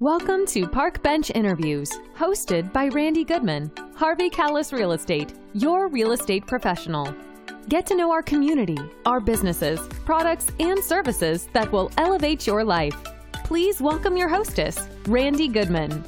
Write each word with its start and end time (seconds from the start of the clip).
Welcome 0.00 0.46
to 0.46 0.68
Park 0.68 1.02
Bench 1.02 1.32
Interviews, 1.34 1.90
hosted 2.16 2.72
by 2.72 2.86
Randy 2.86 3.24
Goodman, 3.24 3.68
Harvey 3.96 4.30
Kalles 4.30 4.72
Real 4.72 4.92
Estate, 4.92 5.32
your 5.54 5.88
real 5.88 6.12
estate 6.12 6.46
professional. 6.46 7.12
Get 7.68 7.84
to 7.86 7.96
know 7.96 8.12
our 8.12 8.22
community, 8.22 8.78
our 9.06 9.18
businesses, 9.18 9.80
products, 10.04 10.52
and 10.60 10.78
services 10.84 11.48
that 11.52 11.72
will 11.72 11.90
elevate 11.98 12.46
your 12.46 12.62
life. 12.62 12.96
Please 13.42 13.80
welcome 13.80 14.16
your 14.16 14.28
hostess, 14.28 14.88
Randy 15.08 15.48
Goodman. 15.48 16.04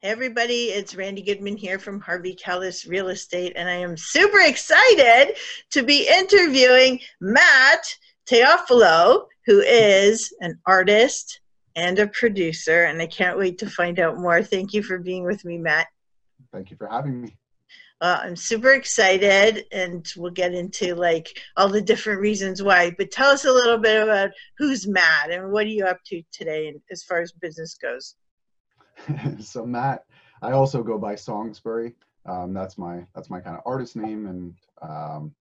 Hey 0.00 0.08
everybody, 0.08 0.64
it's 0.70 0.96
Randy 0.96 1.22
Goodman 1.22 1.56
here 1.56 1.78
from 1.78 2.00
Harvey 2.00 2.34
Kalles 2.34 2.84
Real 2.84 3.10
Estate, 3.10 3.52
and 3.54 3.68
I 3.68 3.74
am 3.74 3.96
super 3.96 4.40
excited 4.40 5.36
to 5.70 5.84
be 5.84 6.08
interviewing 6.08 6.98
Matt 7.20 7.84
Teofilo, 8.28 9.26
who 9.46 9.60
is 9.60 10.34
an 10.40 10.58
artist, 10.66 11.42
and 11.78 11.98
a 12.00 12.08
producer, 12.08 12.84
and 12.84 13.00
I 13.00 13.06
can't 13.06 13.38
wait 13.38 13.58
to 13.58 13.70
find 13.70 14.00
out 14.00 14.18
more. 14.18 14.42
Thank 14.42 14.74
you 14.74 14.82
for 14.82 14.98
being 14.98 15.22
with 15.22 15.44
me, 15.44 15.58
Matt. 15.58 15.86
Thank 16.52 16.72
you 16.72 16.76
for 16.76 16.88
having 16.88 17.20
me. 17.20 17.36
Uh, 18.00 18.18
I'm 18.20 18.36
super 18.36 18.72
excited, 18.72 19.64
and 19.70 20.04
we'll 20.16 20.32
get 20.32 20.54
into 20.54 20.96
like 20.96 21.40
all 21.56 21.68
the 21.68 21.80
different 21.80 22.20
reasons 22.20 22.62
why. 22.62 22.92
But 22.98 23.12
tell 23.12 23.30
us 23.30 23.44
a 23.44 23.52
little 23.52 23.78
bit 23.78 24.02
about 24.02 24.30
who's 24.56 24.88
Matt 24.88 25.30
and 25.30 25.52
what 25.52 25.66
are 25.66 25.70
you 25.70 25.84
up 25.84 25.98
to 26.06 26.22
today, 26.32 26.74
as 26.90 27.04
far 27.04 27.20
as 27.20 27.32
business 27.32 27.74
goes. 27.74 28.16
so 29.40 29.64
Matt, 29.64 30.04
I 30.42 30.52
also 30.52 30.82
go 30.82 30.98
by 30.98 31.14
Songsbury. 31.14 31.94
Um, 32.26 32.52
that's 32.52 32.76
my 32.76 33.06
that's 33.14 33.30
my 33.30 33.40
kind 33.40 33.56
of 33.56 33.62
artist 33.64 33.94
name, 33.94 34.26
and 34.26 34.54
um, 34.82 35.32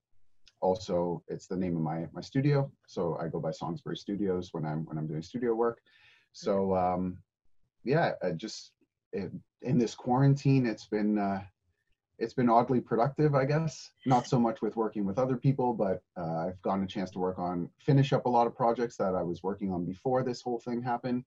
also 0.62 1.24
it's 1.28 1.48
the 1.48 1.58
name 1.58 1.76
of 1.76 1.82
my 1.82 2.08
my 2.14 2.22
studio. 2.22 2.72
So 2.88 3.18
I 3.20 3.28
go 3.28 3.40
by 3.40 3.50
Songsbury 3.50 3.98
Studios 3.98 4.50
when 4.52 4.66
I'm 4.66 4.86
when 4.86 5.00
I'm 5.00 5.08
doing 5.08 5.24
studio 5.24 5.56
work. 5.56 5.80
So 6.38 6.76
um, 6.76 7.18
yeah, 7.84 8.12
I 8.22 8.32
just 8.32 8.72
it, 9.12 9.32
in 9.64 9.80
this 9.80 9.96
quarantine, 9.96 10.68
it's 10.68 10.86
been 10.86 11.18
uh, 11.18 11.42
it's 12.20 12.36
been 12.36 12.48
oddly 12.50 12.80
productive, 12.80 13.34
I 13.34 13.46
guess. 13.46 13.90
Not 14.06 14.28
so 14.28 14.40
much 14.40 14.62
with 14.62 14.76
working 14.76 15.04
with 15.04 15.18
other 15.18 15.36
people, 15.36 15.74
but 15.74 16.04
uh, 16.16 16.48
I've 16.48 16.62
gotten 16.62 16.84
a 16.84 16.88
chance 16.88 17.10
to 17.12 17.20
work 17.20 17.40
on 17.40 17.70
finish 17.80 18.14
up 18.14 18.28
a 18.28 18.30
lot 18.30 18.46
of 18.46 18.56
projects 18.56 18.98
that 18.98 19.16
I 19.16 19.24
was 19.24 19.42
working 19.42 19.72
on 19.72 19.84
before 19.84 20.24
this 20.24 20.42
whole 20.44 20.60
thing 20.60 20.80
happened, 20.80 21.24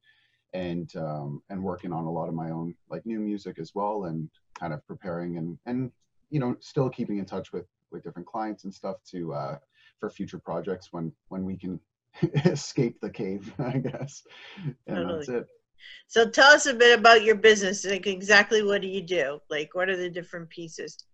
and 0.53 0.95
um, 0.95 1.43
and 1.51 1.61
working 1.61 1.93
on 1.93 2.05
a 2.05 2.11
lot 2.11 2.29
of 2.29 2.35
my 2.35 2.51
own 2.51 2.77
like 2.89 3.05
new 3.05 3.19
music 3.19 3.59
as 3.59 3.75
well, 3.75 4.05
and 4.05 4.31
kind 4.55 4.73
of 4.73 4.87
preparing 4.87 5.39
and 5.39 5.59
and 5.67 5.91
you 6.31 6.39
know 6.39 6.55
still 6.61 6.89
keeping 6.89 7.19
in 7.19 7.25
touch 7.25 7.53
with 7.53 7.67
with 7.91 8.05
different 8.05 8.29
clients 8.29 8.63
and 8.63 8.73
stuff 8.73 8.99
to 9.11 9.35
uh, 9.35 9.59
for 9.99 10.09
future 10.09 10.39
projects 10.39 10.93
when 10.93 11.13
when 11.31 11.45
we 11.45 11.57
can 11.57 11.81
escape 12.45 13.01
the 13.01 13.11
cave, 13.11 13.53
I 13.59 13.79
guess. 13.79 14.23
And 14.87 14.97
totally. 14.97 15.15
that's 15.17 15.29
it. 15.29 15.47
So 16.09 16.29
tell 16.29 16.53
us 16.53 16.67
a 16.67 16.75
bit 16.75 16.99
about 16.99 17.25
your 17.25 17.37
business. 17.37 17.85
Like 17.85 18.07
exactly 18.07 18.63
what 18.63 18.83
do 18.83 18.89
you 18.89 19.03
do? 19.03 19.39
Like 19.49 19.75
what 19.75 19.89
are 19.89 19.97
the 19.97 20.11
different 20.11 20.49
pieces? 20.51 21.05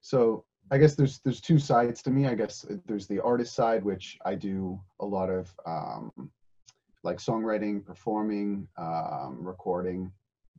So 0.00 0.44
I 0.70 0.78
guess 0.78 0.94
there's 0.94 1.20
there's 1.20 1.40
two 1.40 1.58
sides 1.58 2.02
to 2.02 2.10
me. 2.10 2.26
I 2.26 2.34
guess 2.34 2.66
there's 2.86 3.06
the 3.06 3.20
artist 3.20 3.54
side, 3.54 3.84
which 3.84 4.18
I 4.24 4.34
do 4.34 4.78
a 5.00 5.06
lot 5.06 5.30
of 5.30 5.50
um, 5.66 6.30
like 7.04 7.18
songwriting, 7.18 7.84
performing, 7.84 8.68
um, 8.76 9.38
recording, 9.40 10.12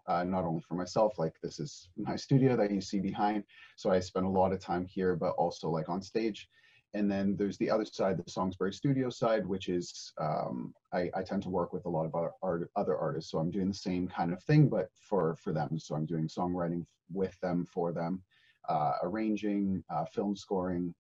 uh, 0.07 0.23
not 0.23 0.45
only 0.45 0.61
for 0.61 0.73
myself, 0.73 1.19
like 1.19 1.33
this 1.43 1.59
is 1.59 1.89
my 1.95 2.15
studio 2.15 2.55
that 2.57 2.71
you 2.71 2.81
see 2.81 2.99
behind. 2.99 3.43
So 3.75 3.91
I 3.91 3.99
spend 3.99 4.25
a 4.25 4.29
lot 4.29 4.51
of 4.51 4.59
time 4.59 4.85
here, 4.85 5.15
but 5.15 5.31
also 5.31 5.69
like 5.69 5.89
on 5.89 6.01
stage. 6.01 6.49
And 6.93 7.11
then 7.11 7.35
there's 7.37 7.57
the 7.57 7.69
other 7.69 7.85
side, 7.85 8.17
the 8.17 8.23
Songsbury 8.23 8.73
Studio 8.73 9.09
side, 9.09 9.45
which 9.45 9.69
is 9.69 10.11
um, 10.19 10.73
I, 10.91 11.09
I, 11.15 11.21
tend 11.21 11.43
to 11.43 11.49
work 11.49 11.71
with 11.71 11.85
a 11.85 11.89
lot 11.89 12.05
of 12.05 12.15
other, 12.15 12.31
art, 12.41 12.71
other 12.75 12.97
artists. 12.97 13.31
So 13.31 13.37
I'm 13.37 13.51
doing 13.51 13.67
the 13.67 13.75
same 13.75 14.07
kind 14.07 14.33
of 14.33 14.41
thing, 14.43 14.69
but 14.69 14.89
for, 14.95 15.35
for 15.35 15.53
them. 15.53 15.77
So 15.77 15.95
I'm 15.95 16.07
doing 16.07 16.27
songwriting 16.27 16.85
with 17.11 17.39
them, 17.41 17.65
for 17.65 17.91
them, 17.91 18.23
uh, 18.67 18.93
arranging, 19.03 19.83
uh, 19.93 20.05
film 20.05 20.35
scoring, 20.35 20.95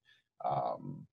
um, 0.45 1.07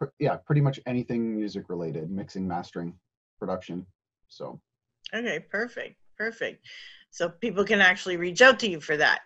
pr 0.00 0.06
yeah, 0.18 0.36
pretty 0.36 0.60
much 0.60 0.80
anything 0.86 1.36
music 1.36 1.68
related, 1.68 2.10
mixing, 2.10 2.46
mastering, 2.46 2.94
production. 3.38 3.86
So. 4.26 4.60
Okay, 5.14 5.38
perfect, 5.38 5.96
perfect. 6.16 6.66
So 7.10 7.28
people 7.28 7.64
can 7.64 7.80
actually 7.80 8.16
reach 8.16 8.42
out 8.42 8.58
to 8.60 8.68
you 8.68 8.80
for 8.80 8.96
that. 8.96 9.20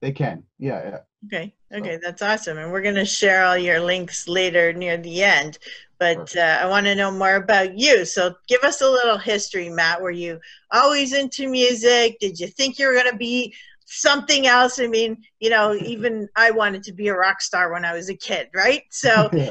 They 0.00 0.12
can, 0.12 0.44
yeah, 0.58 0.82
yeah. 0.82 0.98
Okay, 1.26 1.54
okay, 1.72 1.94
so. 1.96 2.00
that's 2.02 2.22
awesome. 2.22 2.58
And 2.58 2.72
we're 2.72 2.80
going 2.80 2.94
to 2.94 3.04
share 3.04 3.44
all 3.44 3.56
your 3.56 3.80
links 3.80 4.26
later 4.26 4.72
near 4.72 4.96
the 4.96 5.22
end. 5.22 5.58
But 5.98 6.34
uh, 6.34 6.58
I 6.62 6.66
want 6.66 6.86
to 6.86 6.94
know 6.94 7.10
more 7.10 7.34
about 7.34 7.78
you. 7.78 8.06
So 8.06 8.34
give 8.48 8.62
us 8.62 8.80
a 8.80 8.88
little 8.88 9.18
history, 9.18 9.68
Matt. 9.68 10.00
Were 10.00 10.10
you 10.10 10.40
always 10.72 11.12
into 11.12 11.46
music? 11.46 12.18
Did 12.20 12.40
you 12.40 12.46
think 12.46 12.78
you 12.78 12.86
were 12.86 12.94
going 12.94 13.10
to 13.10 13.18
be 13.18 13.54
something 13.84 14.46
else? 14.46 14.80
I 14.80 14.86
mean, 14.86 15.18
you 15.40 15.50
know, 15.50 15.74
even 15.84 16.26
I 16.36 16.52
wanted 16.52 16.82
to 16.84 16.92
be 16.92 17.08
a 17.08 17.14
rock 17.14 17.42
star 17.42 17.70
when 17.70 17.84
I 17.84 17.92
was 17.92 18.08
a 18.08 18.16
kid, 18.16 18.48
right? 18.54 18.84
So, 18.90 19.28
so 19.32 19.50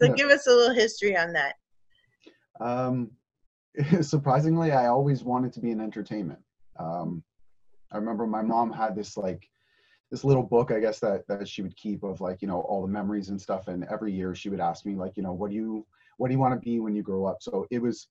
yeah. 0.00 0.14
give 0.14 0.30
us 0.30 0.46
a 0.46 0.54
little 0.54 0.74
history 0.74 1.16
on 1.16 1.32
that. 1.32 1.54
Um, 2.60 3.10
surprisingly, 4.02 4.70
I 4.70 4.86
always 4.86 5.24
wanted 5.24 5.52
to 5.54 5.60
be 5.60 5.72
in 5.72 5.80
entertainment. 5.80 6.38
Um, 6.78 7.24
I 7.92 7.96
remember 7.96 8.26
my 8.26 8.42
mom 8.42 8.72
had 8.72 8.94
this 8.94 9.16
like 9.16 9.48
this 10.10 10.24
little 10.24 10.42
book, 10.42 10.70
I 10.70 10.80
guess 10.80 11.00
that 11.00 11.26
that 11.28 11.48
she 11.48 11.62
would 11.62 11.76
keep 11.76 12.02
of 12.02 12.20
like 12.20 12.42
you 12.42 12.48
know 12.48 12.60
all 12.60 12.82
the 12.82 12.88
memories 12.88 13.28
and 13.28 13.40
stuff. 13.40 13.68
And 13.68 13.84
every 13.90 14.12
year 14.12 14.34
she 14.34 14.48
would 14.48 14.60
ask 14.60 14.86
me 14.86 14.94
like 14.94 15.16
you 15.16 15.22
know 15.22 15.32
what 15.32 15.50
do 15.50 15.56
you 15.56 15.86
what 16.16 16.28
do 16.28 16.34
you 16.34 16.40
want 16.40 16.54
to 16.54 16.60
be 16.60 16.80
when 16.80 16.94
you 16.94 17.02
grow 17.02 17.26
up? 17.26 17.38
So 17.40 17.66
it 17.70 17.80
was 17.80 18.08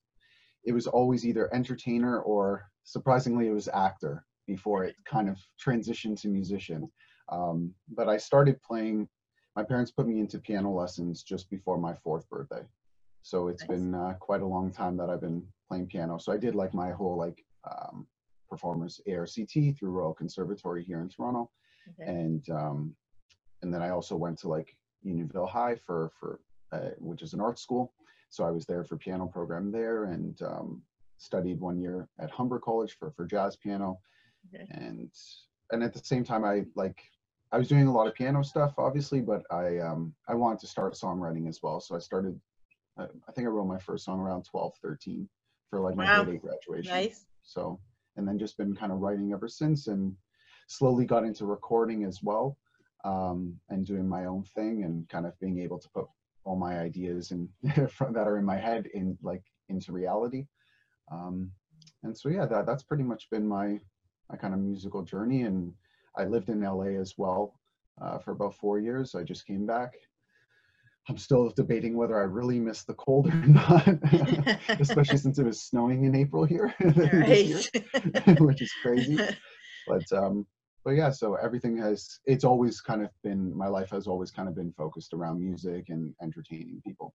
it 0.64 0.72
was 0.72 0.86
always 0.86 1.26
either 1.26 1.52
entertainer 1.54 2.20
or 2.20 2.68
surprisingly 2.84 3.48
it 3.48 3.52
was 3.52 3.68
actor 3.68 4.24
before 4.46 4.84
it 4.84 4.96
kind 5.04 5.28
of 5.28 5.38
transitioned 5.64 6.20
to 6.20 6.28
musician. 6.28 6.90
Um, 7.30 7.74
but 7.94 8.08
I 8.08 8.16
started 8.16 8.60
playing. 8.62 9.08
My 9.56 9.64
parents 9.64 9.90
put 9.90 10.06
me 10.06 10.20
into 10.20 10.38
piano 10.38 10.72
lessons 10.72 11.22
just 11.22 11.50
before 11.50 11.78
my 11.78 11.92
fourth 11.92 12.28
birthday, 12.28 12.62
so 13.22 13.48
it's 13.48 13.62
nice. 13.62 13.78
been 13.78 13.94
uh, 13.94 14.14
quite 14.20 14.40
a 14.40 14.46
long 14.46 14.70
time 14.70 14.96
that 14.98 15.10
I've 15.10 15.20
been 15.20 15.44
playing 15.68 15.88
piano. 15.88 16.18
So 16.18 16.32
I 16.32 16.36
did 16.36 16.54
like 16.54 16.72
my 16.74 16.92
whole 16.92 17.16
like 17.16 17.44
um, 17.68 18.06
performers 18.48 19.00
ARCT 19.06 19.78
through 19.78 19.90
Royal 19.90 20.14
Conservatory 20.14 20.84
here 20.84 21.00
in 21.00 21.08
Toronto, 21.08 21.50
okay. 21.88 22.10
and 22.10 22.48
um, 22.50 22.94
and 23.62 23.72
then 23.72 23.82
I 23.82 23.90
also 23.90 24.16
went 24.16 24.38
to 24.40 24.48
like 24.48 24.76
Unionville 25.02 25.46
High 25.46 25.76
for 25.76 26.10
for 26.18 26.40
uh, 26.72 26.90
which 26.98 27.22
is 27.22 27.34
an 27.34 27.40
art 27.40 27.58
school. 27.58 27.92
So 28.30 28.44
I 28.44 28.50
was 28.50 28.66
there 28.66 28.84
for 28.84 28.96
piano 28.96 29.26
program 29.26 29.72
there 29.72 30.04
and 30.04 30.40
um, 30.42 30.82
studied 31.16 31.60
one 31.60 31.80
year 31.80 32.08
at 32.18 32.30
Humber 32.30 32.58
College 32.58 32.96
for 32.98 33.10
for 33.10 33.26
jazz 33.26 33.56
piano, 33.56 34.00
okay. 34.54 34.66
and 34.70 35.10
and 35.72 35.82
at 35.82 35.92
the 35.92 36.00
same 36.00 36.24
time 36.24 36.44
I 36.44 36.64
like 36.74 37.02
I 37.52 37.58
was 37.58 37.68
doing 37.68 37.86
a 37.86 37.92
lot 37.92 38.06
of 38.06 38.14
piano 38.14 38.42
stuff 38.42 38.74
obviously, 38.78 39.20
but 39.20 39.42
I 39.50 39.78
um, 39.78 40.14
I 40.28 40.34
wanted 40.34 40.60
to 40.60 40.66
start 40.66 40.94
songwriting 40.94 41.48
as 41.48 41.60
well. 41.62 41.80
So 41.80 41.96
I 41.96 41.98
started. 41.98 42.38
Uh, 42.98 43.06
I 43.28 43.32
think 43.32 43.46
I 43.46 43.50
wrote 43.50 43.66
my 43.66 43.78
first 43.78 44.04
song 44.04 44.18
around 44.18 44.44
12, 44.44 44.72
13 44.82 45.28
for 45.70 45.80
like 45.80 45.94
my 45.94 46.04
wow. 46.04 46.24
grade 46.24 46.36
eight 46.36 46.42
graduation. 46.42 46.92
Nice. 46.92 47.26
So 47.42 47.78
and 48.18 48.28
then 48.28 48.38
just 48.38 48.58
been 48.58 48.74
kind 48.74 48.92
of 48.92 48.98
writing 48.98 49.32
ever 49.32 49.48
since 49.48 49.86
and 49.86 50.14
slowly 50.66 51.06
got 51.06 51.24
into 51.24 51.46
recording 51.46 52.04
as 52.04 52.22
well 52.22 52.58
um, 53.04 53.54
and 53.70 53.86
doing 53.86 54.06
my 54.06 54.26
own 54.26 54.44
thing 54.54 54.84
and 54.84 55.08
kind 55.08 55.26
of 55.26 55.38
being 55.40 55.60
able 55.60 55.78
to 55.78 55.88
put 55.94 56.06
all 56.44 56.56
my 56.56 56.78
ideas 56.78 57.30
and 57.30 57.48
that 57.62 58.26
are 58.26 58.38
in 58.38 58.44
my 58.44 58.56
head 58.56 58.86
in 58.92 59.16
like 59.22 59.42
into 59.70 59.92
reality. 59.92 60.46
Um, 61.10 61.50
and 62.02 62.16
so 62.16 62.28
yeah 62.28 62.44
that, 62.44 62.66
that's 62.66 62.82
pretty 62.82 63.04
much 63.04 63.30
been 63.30 63.46
my 63.46 63.80
my 64.30 64.36
kind 64.36 64.52
of 64.52 64.60
musical 64.60 65.02
journey 65.02 65.42
and 65.42 65.72
i 66.18 66.24
lived 66.24 66.50
in 66.50 66.60
la 66.60 66.82
as 66.82 67.14
well 67.16 67.58
uh, 68.00 68.18
for 68.18 68.32
about 68.32 68.54
four 68.54 68.78
years. 68.78 69.14
I 69.14 69.22
just 69.22 69.46
came 69.46 69.66
back 69.66 69.94
I'm 71.08 71.16
still 71.16 71.50
debating 71.50 71.96
whether 71.96 72.18
I 72.18 72.24
really 72.24 72.60
miss 72.60 72.84
the 72.84 72.94
cold 72.94 73.28
or 73.28 73.34
not, 73.34 73.86
especially 74.80 75.16
since 75.16 75.38
it 75.38 75.44
was 75.44 75.62
snowing 75.62 76.04
in 76.04 76.14
April 76.14 76.44
here, 76.44 76.74
year, 76.80 77.60
which 78.38 78.60
is 78.60 78.72
crazy. 78.82 79.18
But 79.86 80.12
um, 80.12 80.46
but 80.84 80.90
yeah, 80.92 81.10
so 81.10 81.34
everything 81.36 81.78
has 81.78 82.20
it's 82.26 82.44
always 82.44 82.80
kind 82.82 83.02
of 83.02 83.08
been 83.22 83.56
my 83.56 83.68
life 83.68 83.90
has 83.90 84.06
always 84.06 84.30
kind 84.30 84.48
of 84.48 84.54
been 84.54 84.72
focused 84.76 85.14
around 85.14 85.40
music 85.40 85.86
and 85.88 86.14
entertaining 86.22 86.82
people. 86.86 87.14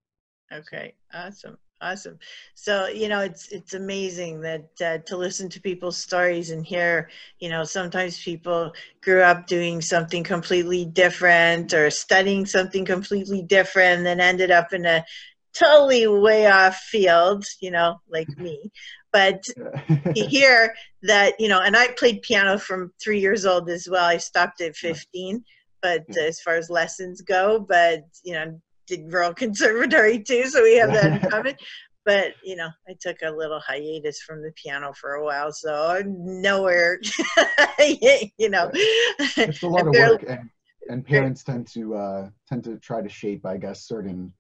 Okay, 0.52 0.96
awesome, 1.14 1.58
awesome. 1.84 2.18
So 2.56 2.88
you 2.88 3.10
know, 3.10 3.20
it's 3.20 3.50
it's 3.50 3.74
amazing 3.74 4.42
that 4.42 4.70
uh, 4.82 4.98
to 5.00 5.18
listen 5.18 5.50
to 5.50 5.62
people's 5.62 5.98
stories 5.98 6.52
and 6.52 6.66
hear, 6.66 7.10
you 7.40 7.50
know, 7.50 7.64
sometimes 7.64 8.24
people 8.24 8.72
grew 9.02 9.22
up 9.22 9.48
doing 9.48 9.82
something 9.82 10.24
completely 10.24 10.86
different 10.86 11.74
or 11.74 11.90
studying 11.90 12.46
something 12.46 12.86
completely 12.86 13.42
different, 13.42 13.98
and 13.98 14.06
then 14.06 14.20
ended 14.20 14.52
up 14.52 14.74
in 14.74 14.86
a 14.86 15.04
totally 15.54 16.08
way 16.08 16.48
off 16.48 16.78
field, 16.78 17.46
you 17.62 17.72
know, 17.72 18.00
like 18.10 18.30
me. 18.38 18.72
But 19.12 19.44
to 19.44 20.26
hear 20.26 20.74
that, 21.04 21.40
you 21.40 21.48
know, 21.48 21.60
and 21.60 21.76
I 21.76 21.90
played 21.90 22.24
piano 22.24 22.58
from 22.58 22.92
three 23.04 23.20
years 23.20 23.46
old 23.46 23.70
as 23.70 23.88
well. 23.90 24.06
I 24.06 24.18
stopped 24.18 24.62
at 24.62 24.76
15 24.76 25.44
but 25.84 26.06
as 26.18 26.40
far 26.40 26.56
as 26.56 26.70
lessons 26.70 27.20
go 27.22 27.60
but 27.60 28.06
you 28.24 28.34
know 28.34 28.58
did 28.88 29.12
Royal 29.12 29.34
Conservatory 29.44 30.20
too, 30.20 30.48
so 30.48 30.64
we 30.64 30.76
have 30.76 30.94
that 30.94 31.24
in 31.24 31.30
common. 31.30 31.56
but 32.06 32.34
you 32.44 32.56
know, 32.56 32.70
I 32.88 32.96
took 33.00 33.18
a 33.24 33.32
little 33.32 33.60
hiatus 33.60 34.22
from 34.22 34.42
the 34.42 34.52
piano 34.56 34.94
for 34.94 35.14
a 35.14 35.24
while, 35.24 35.52
so 35.52 36.02
nowhere, 36.06 37.00
you 37.80 38.50
know. 38.50 38.72
It's 38.74 39.64
a 39.64 39.68
lot 39.68 39.88
of 39.88 39.94
work, 39.94 40.24
and, 40.28 40.50
and 40.90 41.06
parents 41.06 41.44
tend 41.44 41.68
to 41.74 41.96
uh, 41.96 42.30
tend 42.48 42.64
to 42.66 42.78
try 42.78 43.02
to 43.02 43.10
shape, 43.10 43.46
I 43.46 43.58
guess, 43.58 43.86
certain 43.86 44.34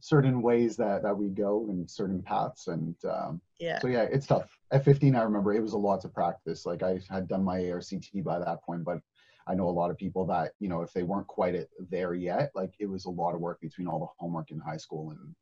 certain 0.00 0.42
ways 0.42 0.76
that 0.76 1.02
that 1.02 1.16
we 1.16 1.28
go 1.28 1.66
and 1.68 1.90
certain 1.90 2.22
paths, 2.22 2.68
and 2.68 2.94
um, 3.04 3.40
yeah. 3.58 3.78
So 3.80 3.88
yeah, 3.88 4.02
it's 4.02 4.26
tough. 4.26 4.56
At 4.70 4.84
15, 4.84 5.14
I 5.16 5.22
remember 5.22 5.52
it 5.52 5.62
was 5.62 5.72
a 5.72 5.78
lot 5.78 6.00
to 6.02 6.08
practice. 6.08 6.66
Like 6.66 6.82
I 6.82 7.00
had 7.08 7.28
done 7.28 7.44
my 7.44 7.58
ARCT 7.58 8.22
by 8.24 8.38
that 8.38 8.62
point, 8.62 8.84
but 8.84 9.00
I 9.46 9.54
know 9.54 9.68
a 9.68 9.70
lot 9.70 9.90
of 9.90 9.96
people 9.96 10.26
that 10.26 10.52
you 10.58 10.68
know 10.68 10.82
if 10.82 10.92
they 10.92 11.02
weren't 11.02 11.26
quite 11.26 11.54
at 11.54 11.68
there 11.90 12.14
yet, 12.14 12.50
like 12.54 12.74
it 12.78 12.86
was 12.86 13.04
a 13.04 13.10
lot 13.10 13.34
of 13.34 13.40
work 13.40 13.60
between 13.60 13.86
all 13.86 14.00
the 14.00 14.06
homework 14.18 14.50
in 14.50 14.58
high 14.58 14.76
school 14.76 15.10
and 15.10 15.34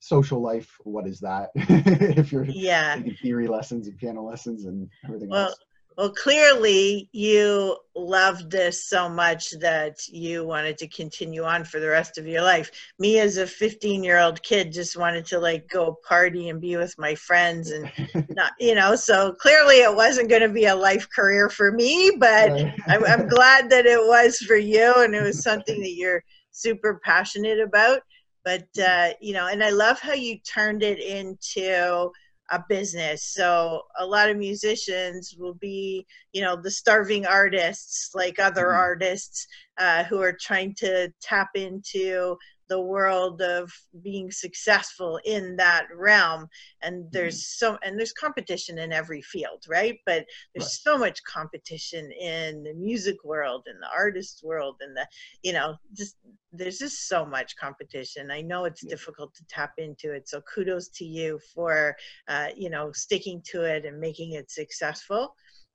social 0.00 0.40
life. 0.40 0.70
What 0.84 1.06
is 1.06 1.20
that? 1.20 1.50
if 1.54 2.32
you're 2.32 2.44
yeah 2.44 2.96
taking 2.96 3.14
theory 3.16 3.48
lessons 3.48 3.88
and 3.88 3.96
piano 3.98 4.22
lessons 4.22 4.66
and 4.66 4.88
everything 5.04 5.30
well, 5.30 5.48
else. 5.48 5.56
Well, 5.96 6.10
clearly 6.10 7.08
you 7.12 7.78
loved 7.94 8.50
this 8.50 8.86
so 8.86 9.08
much 9.08 9.52
that 9.60 10.06
you 10.08 10.44
wanted 10.44 10.76
to 10.78 10.88
continue 10.88 11.42
on 11.42 11.64
for 11.64 11.80
the 11.80 11.88
rest 11.88 12.18
of 12.18 12.26
your 12.26 12.42
life. 12.42 12.70
Me 12.98 13.18
as 13.18 13.38
a 13.38 13.46
15 13.46 14.04
year 14.04 14.18
old 14.18 14.42
kid 14.42 14.72
just 14.72 14.98
wanted 14.98 15.24
to 15.26 15.38
like 15.38 15.66
go 15.68 15.98
party 16.06 16.50
and 16.50 16.60
be 16.60 16.76
with 16.76 16.94
my 16.98 17.14
friends 17.14 17.70
and 17.70 17.90
not, 18.28 18.52
you 18.60 18.74
know, 18.74 18.94
so 18.94 19.32
clearly 19.32 19.76
it 19.76 19.94
wasn't 19.94 20.28
going 20.28 20.42
to 20.42 20.50
be 20.50 20.66
a 20.66 20.76
life 20.76 21.08
career 21.08 21.48
for 21.48 21.72
me, 21.72 22.12
but 22.18 22.52
I'm, 22.86 23.04
I'm 23.06 23.26
glad 23.28 23.70
that 23.70 23.86
it 23.86 24.00
was 24.00 24.36
for 24.38 24.56
you 24.56 24.92
and 24.98 25.14
it 25.14 25.22
was 25.22 25.42
something 25.42 25.80
that 25.80 25.94
you're 25.94 26.22
super 26.50 27.00
passionate 27.04 27.58
about. 27.58 28.00
But, 28.44 28.68
uh, 28.78 29.08
you 29.20 29.32
know, 29.32 29.48
and 29.48 29.64
I 29.64 29.70
love 29.70 29.98
how 29.98 30.12
you 30.12 30.38
turned 30.40 30.82
it 30.82 31.00
into, 31.00 32.12
a 32.50 32.62
business. 32.68 33.24
So 33.24 33.82
a 33.98 34.06
lot 34.06 34.30
of 34.30 34.36
musicians 34.36 35.34
will 35.38 35.54
be, 35.54 36.06
you 36.32 36.42
know, 36.42 36.56
the 36.56 36.70
starving 36.70 37.26
artists 37.26 38.10
like 38.14 38.38
other 38.38 38.66
mm-hmm. 38.66 38.78
artists 38.78 39.46
uh, 39.78 40.04
who 40.04 40.20
are 40.20 40.36
trying 40.40 40.74
to 40.76 41.12
tap 41.20 41.50
into 41.54 42.36
the 42.68 42.80
world 42.80 43.42
of 43.42 43.72
being 44.02 44.30
successful 44.30 45.20
in 45.24 45.56
that 45.56 45.86
realm. 45.94 46.48
And 46.82 47.04
mm-hmm. 47.04 47.08
there's 47.12 47.46
so 47.46 47.78
and 47.82 47.98
there's 47.98 48.12
competition 48.12 48.78
in 48.78 48.92
every 48.92 49.22
field 49.22 49.64
right? 49.68 49.98
But 50.06 50.24
there's 50.54 50.66
right. 50.66 50.92
so 50.92 50.98
much 50.98 51.22
competition 51.24 52.10
in 52.12 52.62
the 52.62 52.74
music 52.74 53.16
world 53.24 53.64
in 53.70 53.78
the 53.80 53.88
artist 53.88 54.42
world 54.44 54.76
and 54.80 54.96
the 54.96 55.06
you 55.42 55.52
know 55.52 55.76
just 55.92 56.16
there's 56.52 56.78
just 56.78 57.08
so 57.08 57.24
much 57.24 57.56
competition. 57.56 58.30
I 58.30 58.40
know 58.40 58.64
it's 58.64 58.82
yeah. 58.82 58.90
difficult 58.90 59.34
to 59.34 59.44
tap 59.48 59.72
into 59.78 60.12
it. 60.12 60.28
So 60.28 60.40
kudos 60.42 60.88
to 60.90 61.04
you 61.04 61.38
for 61.54 61.96
uh, 62.28 62.48
you 62.56 62.70
know 62.70 62.92
sticking 62.92 63.42
to 63.50 63.62
it 63.62 63.84
and 63.84 64.00
making 64.00 64.32
it 64.32 64.50
successful. 64.50 65.34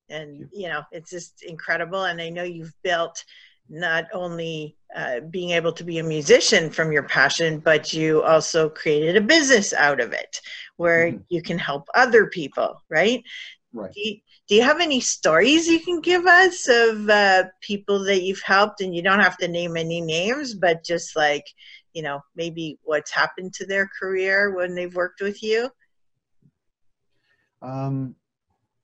And 0.09 0.49
you 0.51 0.67
know 0.67 0.81
it's 0.91 1.09
just 1.09 1.43
incredible. 1.43 2.03
And 2.05 2.21
i 2.21 2.29
know 2.29 2.43
you've 2.43 2.73
built 2.83 3.23
not 3.69 4.05
only 4.13 4.75
uh, 4.95 5.21
being 5.29 5.51
able 5.51 5.71
to 5.71 5.83
be 5.83 5.99
a 5.99 6.03
musician 6.03 6.69
from 6.69 6.91
your 6.91 7.03
passion, 7.03 7.59
but 7.59 7.93
you 7.93 8.21
also 8.23 8.69
created 8.69 9.15
a 9.15 9.21
business 9.21 9.73
out 9.73 10.01
of 10.01 10.11
it 10.13 10.41
where 10.77 11.07
mm-hmm. 11.07 11.21
you 11.29 11.41
can 11.41 11.57
help 11.57 11.87
other 11.95 12.27
people, 12.27 12.81
right? 12.89 13.23
Right. 13.73 13.93
Do 13.93 14.01
you, 14.01 14.15
do 14.49 14.55
you, 14.55 14.63
have 14.63 14.81
any 14.81 14.99
stories 14.99 15.67
you 15.67 15.79
can 15.79 16.01
give 16.01 16.25
us 16.25 16.67
of 16.67 17.09
uh, 17.09 17.45
people 17.61 18.03
that 18.03 18.23
you've 18.23 18.41
helped? 18.41 18.81
And 18.81 18.93
you 18.93 19.01
don't 19.01 19.21
have 19.21 19.37
to 19.37 19.47
name 19.47 19.77
any 19.77 20.01
names, 20.01 20.53
but 20.53 20.83
just 20.83 21.15
like, 21.15 21.45
you 21.93 22.01
know, 22.01 22.19
maybe 22.35 22.77
what's 22.83 23.11
happened 23.11 23.53
to 23.53 23.65
their 23.65 23.89
career 23.99 24.53
when 24.53 24.75
they've 24.75 24.93
worked 24.93 25.21
with 25.21 25.41
you? 25.41 25.69
Um, 27.61 28.15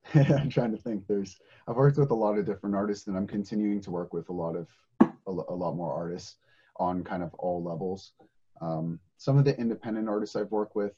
I'm 0.14 0.50
trying 0.50 0.72
to 0.72 0.78
think. 0.78 1.06
There's 1.08 1.38
I've 1.68 1.76
worked 1.76 1.98
with 1.98 2.12
a 2.12 2.16
lot 2.16 2.38
of 2.38 2.46
different 2.46 2.76
artists, 2.76 3.08
and 3.08 3.18
I'm 3.18 3.28
continuing 3.28 3.82
to 3.82 3.92
work 3.92 4.14
with 4.14 4.30
a 4.30 4.34
lot 4.34 4.56
of 4.56 4.70
a, 5.02 5.32
a 5.32 5.56
lot 5.56 5.76
more 5.76 5.94
artists 5.94 6.38
on 6.78 7.04
kind 7.04 7.24
of 7.24 7.34
all 7.36 7.64
levels. 7.64 8.14
Um, 8.62 9.00
some 9.18 9.38
of 9.38 9.46
the 9.46 9.58
independent 9.60 10.08
artists 10.08 10.36
I've 10.36 10.52
worked 10.52 10.76
with, 10.76 10.94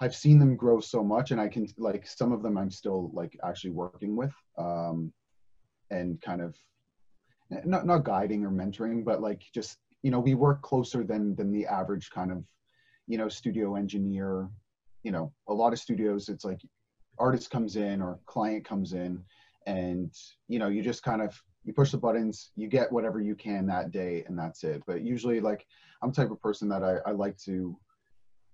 I've 0.00 0.14
seen 0.14 0.38
them 0.38 0.56
grow 0.56 0.80
so 0.80 1.04
much, 1.04 1.30
and 1.30 1.40
I 1.40 1.48
can 1.48 1.66
like 1.78 2.06
some 2.06 2.32
of 2.32 2.42
them 2.42 2.58
I'm 2.58 2.70
still 2.70 3.10
like 3.12 3.38
actually 3.44 3.70
working 3.70 4.16
with, 4.16 4.32
um, 4.56 5.12
and 5.90 6.20
kind 6.20 6.40
of 6.40 6.56
not 7.50 7.86
not 7.86 8.04
guiding 8.04 8.44
or 8.44 8.50
mentoring, 8.50 9.04
but 9.04 9.20
like 9.20 9.42
just 9.54 9.78
you 10.02 10.10
know 10.10 10.20
we 10.20 10.34
work 10.34 10.62
closer 10.62 11.04
than 11.04 11.36
than 11.36 11.52
the 11.52 11.66
average 11.66 12.10
kind 12.10 12.32
of 12.32 12.44
you 13.06 13.18
know 13.18 13.28
studio 13.28 13.76
engineer. 13.76 14.48
You 15.04 15.12
know, 15.12 15.32
a 15.46 15.54
lot 15.54 15.72
of 15.72 15.78
studios, 15.78 16.28
it's 16.28 16.44
like 16.44 16.60
artist 17.18 17.50
comes 17.50 17.76
in 17.76 18.00
or 18.00 18.18
client 18.26 18.64
comes 18.64 18.92
in 18.92 19.22
and 19.66 20.12
you 20.48 20.58
know 20.58 20.68
you 20.68 20.82
just 20.82 21.02
kind 21.02 21.22
of 21.22 21.40
you 21.64 21.72
push 21.72 21.90
the 21.90 21.98
buttons 21.98 22.50
you 22.56 22.68
get 22.68 22.90
whatever 22.90 23.20
you 23.20 23.34
can 23.34 23.66
that 23.66 23.90
day 23.90 24.24
and 24.26 24.38
that's 24.38 24.64
it 24.64 24.82
but 24.86 25.02
usually 25.02 25.40
like 25.40 25.66
i'm 26.02 26.10
the 26.10 26.16
type 26.16 26.30
of 26.30 26.40
person 26.40 26.68
that 26.68 26.82
i, 26.82 26.96
I 27.06 27.12
like 27.12 27.36
to 27.44 27.76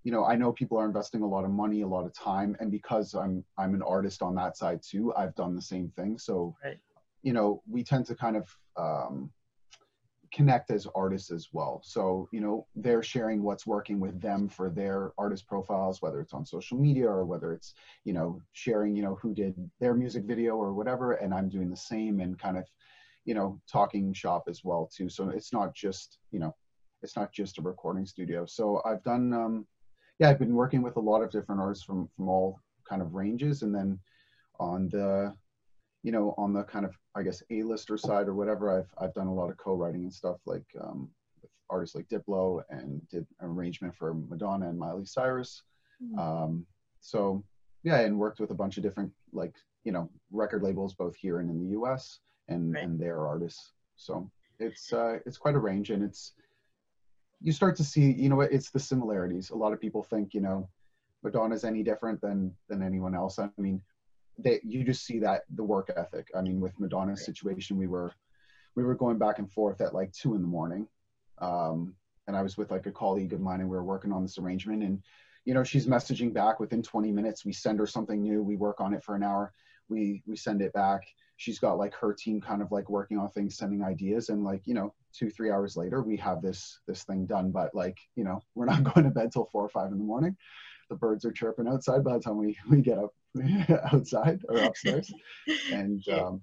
you 0.03 0.13
know 0.13 0.25
i 0.25 0.35
know 0.35 0.53
people 0.53 0.79
are 0.79 0.87
investing 0.87 1.23
a 1.23 1.27
lot 1.27 1.45
of 1.45 1.51
money 1.51 1.83
a 1.83 1.87
lot 1.87 2.05
of 2.05 2.13
time 2.13 2.57
and 2.61 2.71
because 2.71 3.15
i'm 3.15 3.45
i'm 3.59 3.75
an 3.75 3.83
artist 3.83 4.23
on 4.23 4.35
that 4.37 4.57
side 4.57 4.81
too 4.83 5.15
i've 5.15 5.35
done 5.35 5.55
the 5.55 5.63
same 5.63 5.89
thing 5.91 6.19
so 6.19 6.57
right. 6.65 6.79
you 7.23 7.33
know 7.33 7.63
we 7.69 7.85
tend 7.85 8.07
to 8.07 8.15
kind 8.15 8.37
of 8.37 8.49
um, 8.77 9.31
connect 10.35 10.73
as 10.73 10.89
artists 10.97 11.31
as 11.31 11.49
well. 11.53 11.81
So, 11.85 12.29
you 12.33 12.41
know, 12.41 12.67
they're 12.75 13.05
sharing 13.05 13.41
what's 13.41 13.69
working 13.69 14.01
with 14.01 14.21
them 14.21 14.49
for 14.49 14.69
their 14.69 15.13
artist 15.17 15.47
profiles, 15.47 16.03
whether 16.03 16.21
it's 16.21 16.35
on 16.35 16.45
social 16.45 16.77
media 16.77 17.09
or 17.09 17.25
whether 17.25 17.53
it's, 17.53 17.75
you 18.05 18.13
know, 18.13 18.43
sharing, 18.53 18.97
you 18.97 19.03
know, 19.03 19.15
who 19.23 19.33
did 19.33 19.55
their 19.79 19.95
music 19.95 20.25
video 20.25 20.57
or 20.57 20.75
whatever. 20.75 21.13
And 21.13 21.33
I'm 21.33 21.49
doing 21.49 21.71
the 21.71 21.77
same 21.77 22.19
and 22.19 22.37
kind 22.37 22.59
of, 22.59 22.65
you 23.25 23.35
know, 23.35 23.61
talking 23.71 24.13
shop 24.13 24.45
as 24.49 24.65
well 24.65 24.91
too. 24.93 25.09
So 25.09 25.29
it's 25.29 25.53
not 25.53 25.73
just, 25.73 26.19
you 26.33 26.41
know, 26.41 26.55
it's 27.03 27.17
not 27.17 27.33
just 27.33 27.59
a 27.59 27.63
recording 27.63 28.05
studio. 28.05 28.45
So 28.45 28.83
I've 28.85 29.05
done, 29.05 29.33
um, 29.33 29.67
yeah, 30.19 30.31
I've 30.31 30.41
been 30.41 30.55
working 30.55 30.83
with 30.83 30.97
a 30.97 31.01
lot 31.01 31.23
of 31.23 31.31
different 31.31 31.61
artists 31.61 31.85
from, 31.85 32.09
from 32.17 32.29
all 32.29 32.59
kind 32.89 33.03
of 33.03 33.15
ranges. 33.15 33.63
And 33.63 33.73
then 33.73 34.01
on 34.59 34.89
the, 34.89 35.33
you 36.03 36.11
know, 36.11 36.35
on 36.37 36.53
the 36.53 36.65
kind 36.65 36.85
of 36.85 36.99
I 37.17 37.23
guess 37.23 37.43
A-lister 37.51 37.97
side 37.97 38.29
or 38.29 38.35
whatever, 38.35 38.77
I've 38.77 38.89
I've 38.99 39.15
done 39.15 39.29
a 39.29 39.35
lot 39.35 39.51
of 39.51 39.57
co-writing 39.57 40.03
and 40.03 40.13
stuff 40.13 40.39
like 40.47 40.67
um, 40.81 41.09
with 41.41 41.51
artists 41.71 41.95
like 41.95 42.09
Diplo 42.09 42.63
and 42.71 43.07
did 43.09 43.27
an 43.41 43.51
arrangement 43.51 43.95
for 43.95 44.15
Madonna 44.15 44.69
and 44.69 44.79
Miley 44.79 45.05
Cyrus. 45.05 45.63
Mm-hmm. 46.03 46.19
Um, 46.19 46.67
so 47.01 47.45
yeah, 47.83 48.01
and 48.01 48.19
worked 48.19 48.41
with 48.41 48.51
a 48.51 48.55
bunch 48.55 48.77
of 48.77 48.83
different 48.83 49.13
like 49.33 49.55
you 49.85 49.93
know 49.93 50.11
record 50.33 50.63
labels 50.63 50.95
both 50.95 51.15
here 51.15 51.39
and 51.41 51.51
in 51.51 51.61
the 51.61 51.71
U.S. 51.73 52.21
and 52.49 52.75
right. 52.75 52.83
and 52.83 52.99
their 52.99 53.27
artists. 53.27 53.73
So 53.97 54.31
it's 54.59 54.93
uh, 54.93 55.19
it's 55.27 55.39
quite 55.39 55.55
a 55.55 55.61
range, 55.61 55.91
and 55.91 56.03
it's 56.03 56.33
you 57.41 57.53
start 57.53 57.77
to 57.77 57.85
see 57.85 58.13
you 58.13 58.29
know 58.29 58.37
what 58.37 58.53
it's 58.53 58.71
the 58.71 58.81
similarities. 58.81 59.51
A 59.51 59.57
lot 59.57 59.73
of 59.73 59.81
people 59.81 60.03
think 60.03 60.35
you 60.35 60.41
know 60.41 60.69
Madonna's 61.23 61.65
any 61.65 61.83
different 61.83 62.21
than 62.21 62.53
than 62.69 62.83
anyone 62.83 63.15
else. 63.15 63.39
I 63.39 63.49
mean, 63.59 63.81
that 64.39 64.65
you 64.65 64.85
just 64.85 65.05
see 65.05 65.19
that 65.21 65.43
the 65.55 65.65
work 65.65 65.93
ethic. 65.97 66.29
I 66.35 66.43
mean, 66.43 66.61
with 66.61 66.79
Madonna's 66.79 67.25
situation, 67.25 67.77
we 67.77 67.87
were 67.87 68.13
we 68.75 68.83
were 68.83 68.95
going 68.95 69.19
back 69.19 69.39
and 69.39 69.51
forth 69.51 69.81
at 69.81 69.95
like 69.95 70.13
two 70.13 70.35
in 70.35 70.43
the 70.43 70.49
morning, 70.49 70.89
um, 71.39 71.95
and 72.27 72.37
I 72.37 72.43
was 72.43 72.57
with 72.57 72.71
like 72.71 72.87
a 72.87 72.93
colleague 72.93 73.33
of 73.33 73.41
mine, 73.41 73.61
and 73.61 73.69
we 73.69 73.77
were 73.77 73.85
working 73.85 74.13
on 74.13 74.23
this 74.23 74.39
arrangement. 74.39 74.83
And 74.83 75.03
you 75.45 75.55
know, 75.55 75.63
she's 75.63 75.87
messaging 75.87 76.33
back 76.33 76.59
within 76.59 76.83
20 76.83 77.13
minutes. 77.13 77.45
We 77.45 77.53
send 77.53 77.79
her 77.79 77.87
something 77.87 78.23
new. 78.23 78.43
We 78.43 78.57
work 78.57 78.81
on 78.81 78.95
it 78.95 79.05
for 79.05 79.15
an 79.15 79.23
hour. 79.23 79.53
We 79.89 80.23
we 80.27 80.37
send 80.37 80.63
it 80.63 80.73
back. 80.73 81.03
She's 81.37 81.59
got 81.59 81.79
like 81.79 81.95
her 81.95 82.15
team 82.15 82.41
kind 82.41 82.63
of 82.63 82.73
like 82.73 82.89
working 82.89 83.19
on 83.19 83.31
things, 83.31 83.57
sending 83.57 83.83
ideas, 83.83 84.29
and 84.31 84.43
like 84.43 84.67
you 84.67 84.75
know, 84.75 84.95
two 85.13 85.31
three 85.31 85.51
hours 85.51 85.77
later, 85.77 86.03
we 86.03 86.17
have 86.17 86.43
this 86.43 86.81
this 86.89 87.05
thing 87.05 87.27
done. 87.27 87.53
But 87.53 87.75
like 87.75 87.99
you 88.17 88.25
know, 88.25 88.41
we're 88.55 88.67
not 88.67 88.83
going 88.95 89.05
to 89.05 89.11
bed 89.11 89.33
till 89.33 89.49
four 89.53 89.65
or 89.65 89.69
five 89.69 89.93
in 89.93 89.99
the 89.99 90.05
morning 90.05 90.37
the 90.91 90.97
birds 90.97 91.25
are 91.25 91.33
chirping 91.33 91.67
outside 91.67 92.05
by 92.05 92.13
the 92.13 92.21
time 92.21 92.37
we, 92.37 92.57
we 92.71 92.81
get 92.81 92.99
up 92.99 93.15
outside 93.93 94.41
or 94.49 94.59
upstairs. 94.59 95.13
And 95.73 96.07
um, 96.09 96.43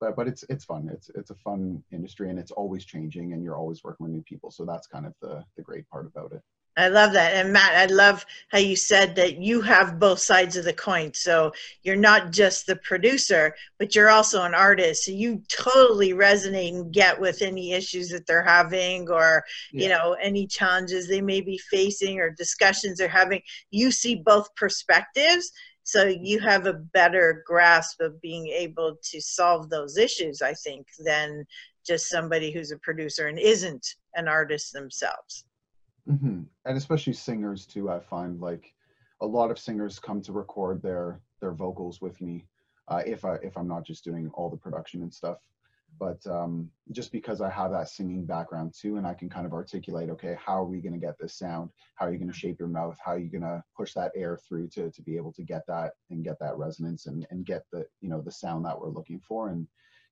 but 0.00 0.16
but 0.16 0.28
it's 0.28 0.44
it's 0.48 0.64
fun. 0.64 0.88
It's 0.92 1.10
it's 1.14 1.30
a 1.30 1.34
fun 1.34 1.82
industry 1.92 2.30
and 2.30 2.38
it's 2.38 2.52
always 2.52 2.84
changing 2.84 3.32
and 3.32 3.42
you're 3.42 3.56
always 3.56 3.82
working 3.82 4.04
with 4.04 4.12
new 4.12 4.22
people. 4.22 4.50
So 4.50 4.64
that's 4.64 4.86
kind 4.86 5.06
of 5.06 5.14
the 5.20 5.44
the 5.56 5.62
great 5.62 5.88
part 5.88 6.06
about 6.06 6.32
it. 6.32 6.42
I 6.78 6.86
love 6.88 7.12
that. 7.14 7.34
And 7.34 7.52
Matt, 7.52 7.74
I 7.74 7.92
love 7.92 8.24
how 8.52 8.58
you 8.58 8.76
said 8.76 9.16
that 9.16 9.38
you 9.38 9.60
have 9.62 9.98
both 9.98 10.20
sides 10.20 10.56
of 10.56 10.64
the 10.64 10.72
coin. 10.72 11.12
So 11.12 11.52
you're 11.82 11.96
not 11.96 12.30
just 12.30 12.66
the 12.66 12.76
producer, 12.76 13.52
but 13.80 13.96
you're 13.96 14.10
also 14.10 14.42
an 14.42 14.54
artist. 14.54 15.04
So 15.04 15.10
you 15.10 15.42
totally 15.48 16.12
resonate 16.12 16.74
and 16.74 16.92
get 16.92 17.20
with 17.20 17.42
any 17.42 17.72
issues 17.72 18.10
that 18.10 18.26
they're 18.26 18.44
having 18.44 19.10
or, 19.10 19.44
yeah. 19.72 19.82
you 19.82 19.88
know, 19.88 20.16
any 20.22 20.46
challenges 20.46 21.08
they 21.08 21.20
may 21.20 21.40
be 21.40 21.58
facing 21.58 22.20
or 22.20 22.30
discussions 22.30 22.98
they're 22.98 23.08
having. 23.08 23.42
You 23.72 23.90
see 23.90 24.14
both 24.14 24.54
perspectives. 24.54 25.50
So 25.88 26.04
you 26.04 26.38
have 26.40 26.66
a 26.66 26.74
better 26.74 27.42
grasp 27.46 28.02
of 28.02 28.20
being 28.20 28.48
able 28.48 28.98
to 29.04 29.22
solve 29.22 29.70
those 29.70 29.96
issues, 29.96 30.42
I 30.42 30.52
think, 30.52 30.86
than 30.98 31.46
just 31.86 32.10
somebody 32.10 32.52
who's 32.52 32.72
a 32.72 32.76
producer 32.76 33.28
and 33.28 33.38
isn't 33.38 33.94
an 34.14 34.28
artist 34.28 34.74
themselves. 34.74 35.46
Mm-hmm. 36.06 36.42
And 36.66 36.76
especially 36.76 37.14
singers 37.14 37.64
too, 37.64 37.88
I 37.90 38.00
find 38.00 38.38
like 38.38 38.74
a 39.22 39.26
lot 39.26 39.50
of 39.50 39.58
singers 39.58 39.98
come 39.98 40.20
to 40.24 40.32
record 40.32 40.82
their 40.82 41.22
their 41.40 41.52
vocals 41.52 42.02
with 42.02 42.20
me 42.20 42.44
uh, 42.88 43.02
if 43.06 43.24
I 43.24 43.36
if 43.36 43.56
I'm 43.56 43.66
not 43.66 43.86
just 43.86 44.04
doing 44.04 44.30
all 44.34 44.50
the 44.50 44.58
production 44.58 45.00
and 45.00 45.12
stuff. 45.12 45.38
But 45.98 46.24
um, 46.26 46.70
just 46.92 47.10
because 47.12 47.40
I 47.40 47.50
have 47.50 47.72
that 47.72 47.88
singing 47.88 48.24
background 48.24 48.74
too, 48.78 48.96
and 48.96 49.06
I 49.06 49.14
can 49.14 49.28
kind 49.28 49.46
of 49.46 49.52
articulate, 49.52 50.10
okay, 50.10 50.36
how 50.44 50.60
are 50.60 50.64
we 50.64 50.80
going 50.80 50.92
to 50.92 50.98
get 50.98 51.18
this 51.18 51.36
sound? 51.38 51.70
How 51.96 52.06
are 52.06 52.12
you 52.12 52.18
going 52.18 52.30
to 52.30 52.38
shape 52.38 52.58
your 52.58 52.68
mouth? 52.68 52.96
How 53.04 53.12
are 53.12 53.18
you 53.18 53.30
going 53.30 53.42
to 53.42 53.62
push 53.76 53.94
that 53.94 54.12
air 54.14 54.38
through 54.48 54.68
to 54.68 54.90
to 54.90 55.02
be 55.02 55.16
able 55.16 55.32
to 55.32 55.42
get 55.42 55.62
that 55.66 55.92
and 56.10 56.24
get 56.24 56.38
that 56.40 56.56
resonance 56.56 57.06
and 57.06 57.26
and 57.30 57.44
get 57.44 57.64
the 57.72 57.84
you 58.00 58.08
know 58.08 58.20
the 58.20 58.30
sound 58.30 58.64
that 58.64 58.78
we're 58.78 58.90
looking 58.90 59.20
for 59.20 59.48
and 59.48 59.66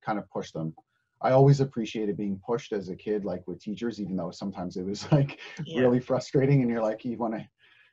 kind 0.04 0.18
of 0.18 0.28
push 0.30 0.50
them. 0.52 0.74
I 1.22 1.30
always 1.30 1.60
appreciated 1.60 2.16
being 2.16 2.40
pushed 2.44 2.72
as 2.72 2.88
a 2.88 2.96
kid, 2.96 3.24
like 3.24 3.46
with 3.46 3.60
teachers, 3.60 4.00
even 4.00 4.16
though 4.16 4.30
sometimes 4.30 4.76
it 4.76 4.84
was 4.84 5.10
like 5.12 5.40
yeah. 5.64 5.80
really 5.80 6.00
frustrating, 6.00 6.62
and 6.62 6.70
you're 6.70 6.82
like 6.82 7.04
you 7.04 7.16
want 7.16 7.34
to 7.34 7.48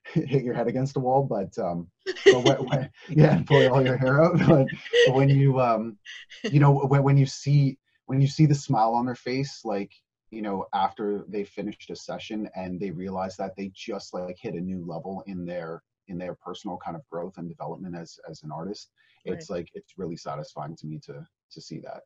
hit 0.13 0.43
your 0.43 0.53
head 0.53 0.67
against 0.67 0.97
a 0.97 0.99
wall, 0.99 1.23
but 1.23 1.57
um, 1.63 1.87
but 2.25 2.43
when, 2.43 2.57
when, 2.67 2.89
yeah, 3.09 3.41
pull 3.45 3.67
all 3.71 3.83
your 3.83 3.97
hair 3.97 4.23
out. 4.23 4.37
But, 4.47 4.67
but 5.05 5.15
when 5.15 5.29
you 5.29 5.59
um, 5.61 5.97
you 6.43 6.59
know, 6.59 6.71
when 6.71 7.03
when 7.03 7.17
you 7.17 7.25
see 7.25 7.77
when 8.13 8.21
you 8.21 8.27
see 8.27 8.45
the 8.45 8.53
smile 8.53 8.93
on 8.93 9.07
their 9.07 9.15
face, 9.15 9.61
like 9.65 9.91
you 10.29 10.41
know, 10.41 10.65
after 10.73 11.25
they 11.27 11.43
finished 11.43 11.89
a 11.89 11.95
session 11.95 12.47
and 12.55 12.79
they 12.79 12.91
realize 12.91 13.35
that 13.37 13.55
they 13.55 13.71
just 13.73 14.13
like 14.13 14.37
hit 14.39 14.53
a 14.53 14.59
new 14.59 14.85
level 14.85 15.23
in 15.25 15.45
their 15.45 15.81
in 16.07 16.17
their 16.19 16.35
personal 16.35 16.77
kind 16.77 16.95
of 16.95 17.01
growth 17.09 17.37
and 17.37 17.49
development 17.49 17.95
as 17.95 18.19
as 18.29 18.43
an 18.43 18.51
artist, 18.51 18.89
it's 19.25 19.49
right. 19.49 19.57
like 19.57 19.69
it's 19.73 19.97
really 19.97 20.15
satisfying 20.15 20.75
to 20.75 20.85
me 20.85 20.99
to 21.05 21.25
to 21.51 21.61
see 21.61 21.79
that. 21.79 22.01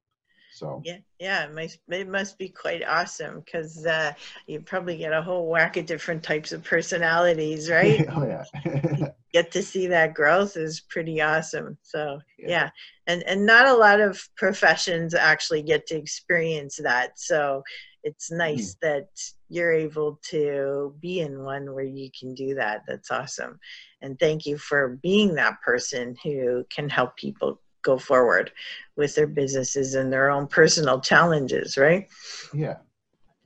So 0.54 0.82
yeah, 0.86 1.00
yeah, 1.20 1.44
it 1.44 1.54
must 1.54 1.80
it 1.90 2.08
must 2.08 2.38
be 2.38 2.48
quite 2.48 2.88
awesome 2.88 3.42
because 3.42 3.86
uh, 3.86 4.14
you 4.46 4.62
probably 4.62 4.98
get 4.98 5.12
a 5.12 5.22
whole 5.22 5.48
whack 5.48 5.76
of 5.76 5.86
different 5.86 6.24
types 6.24 6.54
of 6.54 6.64
personalities, 6.64 7.70
right? 7.70 8.06
oh 8.16 8.26
yeah. 8.26 9.10
get 9.38 9.52
to 9.52 9.62
see 9.62 9.88
that 9.88 10.16
growth 10.16 10.58
is 10.58 10.80
pretty 10.80 11.22
awesome. 11.22 11.78
So 11.84 12.20
yeah. 12.40 12.50
yeah, 12.50 12.70
and 13.06 13.24
and 13.24 13.46
not 13.46 13.68
a 13.68 13.74
lot 13.74 14.00
of 14.00 14.28
professions 14.36 15.14
actually 15.14 15.62
get 15.62 15.86
to 15.88 15.96
experience 15.96 16.80
that. 16.82 17.20
So 17.20 17.64
it's 18.04 18.30
mm-hmm. 18.30 18.40
nice 18.40 18.76
mm. 18.76 18.80
that 18.82 19.08
you're 19.50 19.74
able 19.74 20.20
to 20.30 20.96
be 21.00 21.20
in 21.20 21.44
one 21.44 21.74
where 21.74 21.84
you 21.84 22.10
can 22.20 22.34
do 22.34 22.56
that. 22.56 22.82
That's 22.88 23.12
awesome. 23.12 23.60
And 24.02 24.20
thank 24.20 24.46
you 24.46 24.58
for 24.58 25.00
being 25.04 25.36
that 25.36 25.62
person 25.62 26.16
who 26.24 26.66
can 26.70 26.90
help 26.90 27.16
people 27.16 27.62
go 27.84 27.98
forward 27.98 28.52
with 28.96 29.16
their 29.16 29.28
businesses 29.28 29.94
and 29.96 30.12
their 30.12 30.30
own 30.30 30.48
personal 30.48 31.00
challenges, 31.00 31.78
right? 31.78 32.08
Yeah. 32.54 32.78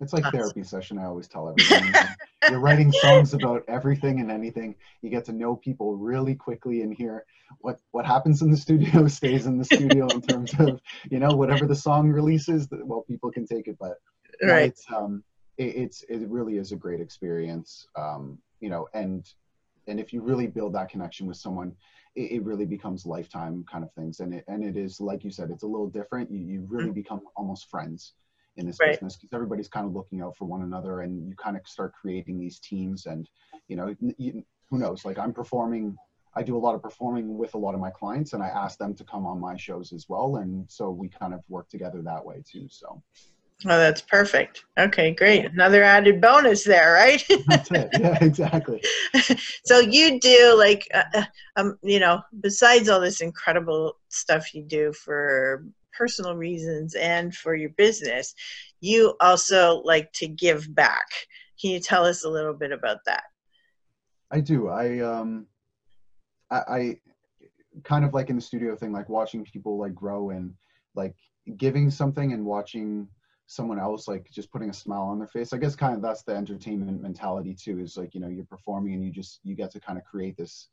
It's 0.01 0.13
like 0.13 0.23
therapy 0.31 0.63
session. 0.63 0.97
I 0.97 1.05
always 1.05 1.27
tell 1.27 1.47
everyone. 1.47 1.93
You're 2.49 2.59
writing 2.59 2.91
songs 3.01 3.35
about 3.35 3.63
everything 3.67 4.19
and 4.19 4.31
anything. 4.31 4.75
You 5.01 5.11
get 5.11 5.25
to 5.25 5.31
know 5.31 5.55
people 5.55 5.95
really 5.95 6.33
quickly 6.33 6.81
and 6.81 6.91
hear 6.91 7.25
what 7.59 7.79
what 7.91 8.05
happens 8.05 8.41
in 8.41 8.49
the 8.49 8.57
studio 8.57 9.07
stays 9.19 9.45
in 9.45 9.59
the 9.59 9.65
studio 9.65 10.07
in 10.07 10.21
terms 10.21 10.53
of 10.59 10.81
you 11.11 11.19
know 11.19 11.35
whatever 11.35 11.67
the 11.67 11.75
song 11.75 12.09
releases. 12.09 12.67
Well, 12.71 13.01
people 13.01 13.31
can 13.31 13.45
take 13.45 13.67
it, 13.67 13.77
but 13.79 13.97
right. 14.41 14.63
it's 14.63 14.85
um 14.91 15.23
it, 15.57 15.75
it's 15.75 16.03
it 16.09 16.27
really 16.27 16.57
is 16.57 16.71
a 16.71 16.75
great 16.75 16.99
experience. 16.99 17.87
Um, 17.95 18.39
you 18.59 18.69
know, 18.69 18.87
and 18.95 19.29
and 19.85 19.99
if 19.99 20.11
you 20.13 20.21
really 20.21 20.47
build 20.47 20.73
that 20.73 20.89
connection 20.89 21.27
with 21.27 21.37
someone, 21.37 21.75
it, 22.15 22.31
it, 22.31 22.43
really 22.43 22.65
becomes 22.65 23.05
lifetime 23.05 23.65
kind 23.71 23.83
of 23.83 23.91
things. 23.93 24.19
And 24.19 24.35
it, 24.35 24.45
and 24.47 24.63
it 24.63 24.77
is, 24.77 25.01
like 25.01 25.23
you 25.23 25.31
said, 25.31 25.49
it's 25.49 25.63
a 25.63 25.67
little 25.67 25.89
different. 25.89 26.29
You, 26.29 26.37
you 26.37 26.67
really 26.69 26.85
mm-hmm. 26.85 26.93
become 26.93 27.21
almost 27.35 27.67
friends 27.67 28.13
in 28.57 28.65
this 28.65 28.77
right. 28.79 28.91
business 28.91 29.15
because 29.15 29.33
everybody's 29.33 29.67
kind 29.67 29.85
of 29.85 29.93
looking 29.93 30.21
out 30.21 30.35
for 30.35 30.45
one 30.45 30.63
another 30.63 31.01
and 31.01 31.27
you 31.27 31.35
kind 31.35 31.55
of 31.55 31.65
start 31.65 31.93
creating 31.93 32.39
these 32.39 32.59
teams 32.59 33.05
and, 33.05 33.29
you 33.67 33.75
know, 33.75 33.95
you, 34.17 34.43
who 34.69 34.77
knows, 34.77 35.05
like 35.05 35.17
I'm 35.17 35.33
performing 35.33 35.95
I 36.33 36.43
do 36.43 36.55
a 36.55 36.59
lot 36.59 36.75
of 36.75 36.81
performing 36.81 37.37
with 37.37 37.55
a 37.55 37.57
lot 37.57 37.73
of 37.73 37.81
my 37.81 37.89
clients 37.89 38.31
and 38.31 38.41
I 38.41 38.47
ask 38.47 38.77
them 38.77 38.95
to 38.95 39.03
come 39.03 39.25
on 39.25 39.39
my 39.39 39.57
shows 39.57 39.91
as 39.91 40.07
well. 40.07 40.37
And 40.37 40.65
so 40.71 40.89
we 40.89 41.09
kind 41.09 41.33
of 41.33 41.41
work 41.49 41.67
together 41.67 42.01
that 42.03 42.23
way 42.23 42.41
too. 42.49 42.67
So 42.69 43.03
Oh, 43.65 43.77
that's 43.77 44.01
perfect. 44.01 44.65
Okay, 44.79 45.11
great. 45.11 45.45
Another 45.45 45.83
added 45.83 46.19
bonus 46.19 46.63
there, 46.63 46.93
right? 46.93 47.23
that's 47.47 47.69
it. 47.69 47.89
Yeah, 47.99 48.17
exactly. 48.19 48.81
so 49.65 49.79
you 49.79 50.19
do 50.19 50.55
like, 50.57 50.87
uh, 50.93 51.03
uh, 51.13 51.25
um, 51.57 51.77
you 51.83 51.99
know, 51.99 52.21
besides 52.39 52.89
all 52.89 52.99
this 52.99 53.21
incredible 53.21 53.97
stuff 54.09 54.55
you 54.55 54.63
do 54.63 54.91
for 54.93 55.63
personal 55.97 56.35
reasons 56.35 56.95
and 56.95 57.33
for 57.35 57.55
your 57.55 57.69
business, 57.71 58.33
you 58.79 59.15
also 59.19 59.81
like 59.83 60.11
to 60.13 60.27
give 60.27 60.73
back. 60.73 61.07
Can 61.59 61.71
you 61.71 61.79
tell 61.79 62.05
us 62.05 62.23
a 62.25 62.29
little 62.29 62.53
bit 62.53 62.71
about 62.71 62.97
that? 63.05 63.23
I 64.31 64.39
do. 64.39 64.69
I 64.69 64.99
um, 64.99 65.45
I, 66.49 66.57
I 66.67 66.95
kind 67.83 68.05
of 68.05 68.13
like 68.13 68.29
in 68.29 68.35
the 68.35 68.41
studio 68.41 68.75
thing, 68.75 68.91
like 68.91 69.09
watching 69.09 69.43
people 69.43 69.77
like 69.77 69.93
grow 69.93 70.29
and 70.29 70.53
like 70.95 71.15
giving 71.57 71.89
something 71.89 72.33
and 72.33 72.45
watching 72.45 73.07
someone 73.51 73.79
else 73.79 74.07
like 74.07 74.29
just 74.31 74.49
putting 74.49 74.69
a 74.69 74.73
smile 74.73 75.01
on 75.01 75.19
their 75.19 75.27
face 75.27 75.51
i 75.51 75.57
guess 75.57 75.75
kind 75.75 75.93
of 75.93 76.01
that's 76.01 76.23
the 76.23 76.33
entertainment 76.33 77.01
mentality 77.01 77.53
too 77.53 77.79
is 77.79 77.97
like 77.97 78.15
you 78.15 78.21
know 78.21 78.29
you're 78.29 78.45
performing 78.45 78.93
and 78.93 79.03
you 79.03 79.11
just 79.11 79.41
you 79.43 79.55
get 79.55 79.69
to 79.69 79.79
kind 79.79 79.97
of 79.97 80.05
create 80.05 80.37
this 80.37 80.69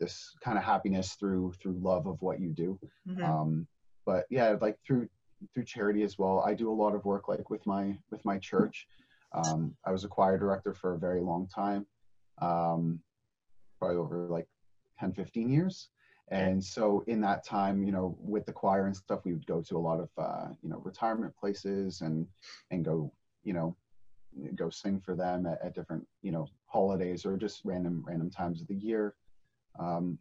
this 0.00 0.34
kind 0.42 0.58
of 0.58 0.64
happiness 0.64 1.12
through 1.12 1.52
through 1.60 1.78
love 1.80 2.08
of 2.08 2.20
what 2.20 2.40
you 2.40 2.50
do 2.50 2.76
mm-hmm. 3.08 3.22
um 3.22 3.66
but 4.08 4.24
yeah 4.30 4.56
like 4.62 4.78
through 4.86 5.06
through 5.52 5.64
charity 5.64 6.02
as 6.02 6.18
well 6.18 6.42
i 6.46 6.54
do 6.54 6.70
a 6.70 6.80
lot 6.82 6.94
of 6.94 7.04
work 7.04 7.28
like 7.28 7.50
with 7.50 7.64
my 7.66 7.96
with 8.10 8.24
my 8.24 8.38
church. 8.38 8.86
Um 9.34 9.76
i 9.84 9.92
was 9.92 10.04
a 10.04 10.08
choir 10.08 10.38
director 10.38 10.72
for 10.72 10.94
a 10.94 10.98
very 10.98 11.20
long 11.20 11.46
time 11.46 11.84
um 12.40 13.00
probably 13.78 13.98
over 13.98 14.26
like 14.36 14.48
10 14.98 15.12
15 15.12 15.50
years. 15.50 15.90
And 16.30 16.62
so 16.74 17.04
in 17.06 17.20
that 17.20 17.44
time 17.44 17.84
you 17.86 17.92
know 17.92 18.16
with 18.18 18.44
the 18.46 18.58
choir 18.60 18.86
and 18.86 18.96
stuff 18.96 19.20
we 19.26 19.34
would 19.34 19.46
go 19.46 19.60
to 19.68 19.76
a 19.76 19.84
lot 19.88 20.00
of 20.00 20.10
uh, 20.16 20.48
you 20.62 20.70
know 20.70 20.80
retirement 20.90 21.34
places 21.36 22.00
and 22.00 22.26
and 22.70 22.84
go 22.84 23.12
you 23.44 23.52
know 23.52 23.76
go 24.54 24.68
sing 24.70 25.00
for 25.00 25.14
them 25.14 25.46
at, 25.46 25.58
at 25.64 25.74
different 25.74 26.04
you 26.22 26.32
know 26.32 26.46
holidays 26.66 27.26
or 27.26 27.36
just 27.36 27.60
random 27.64 28.02
random 28.08 28.30
times 28.30 28.60
of 28.62 28.68
the 28.68 28.80
year. 28.88 29.14
Um, 29.78 30.18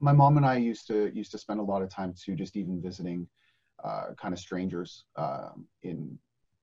my 0.00 0.12
mom 0.12 0.36
and 0.36 0.46
i 0.46 0.56
used 0.56 0.86
to 0.86 1.10
used 1.14 1.30
to 1.30 1.38
spend 1.38 1.60
a 1.60 1.62
lot 1.62 1.82
of 1.82 1.90
time 1.90 2.14
too 2.18 2.34
just 2.34 2.56
even 2.56 2.80
visiting 2.80 3.26
uh, 3.82 4.14
kind 4.16 4.32
of 4.32 4.40
strangers 4.40 5.04
uh, 5.16 5.50
in 5.82 6.18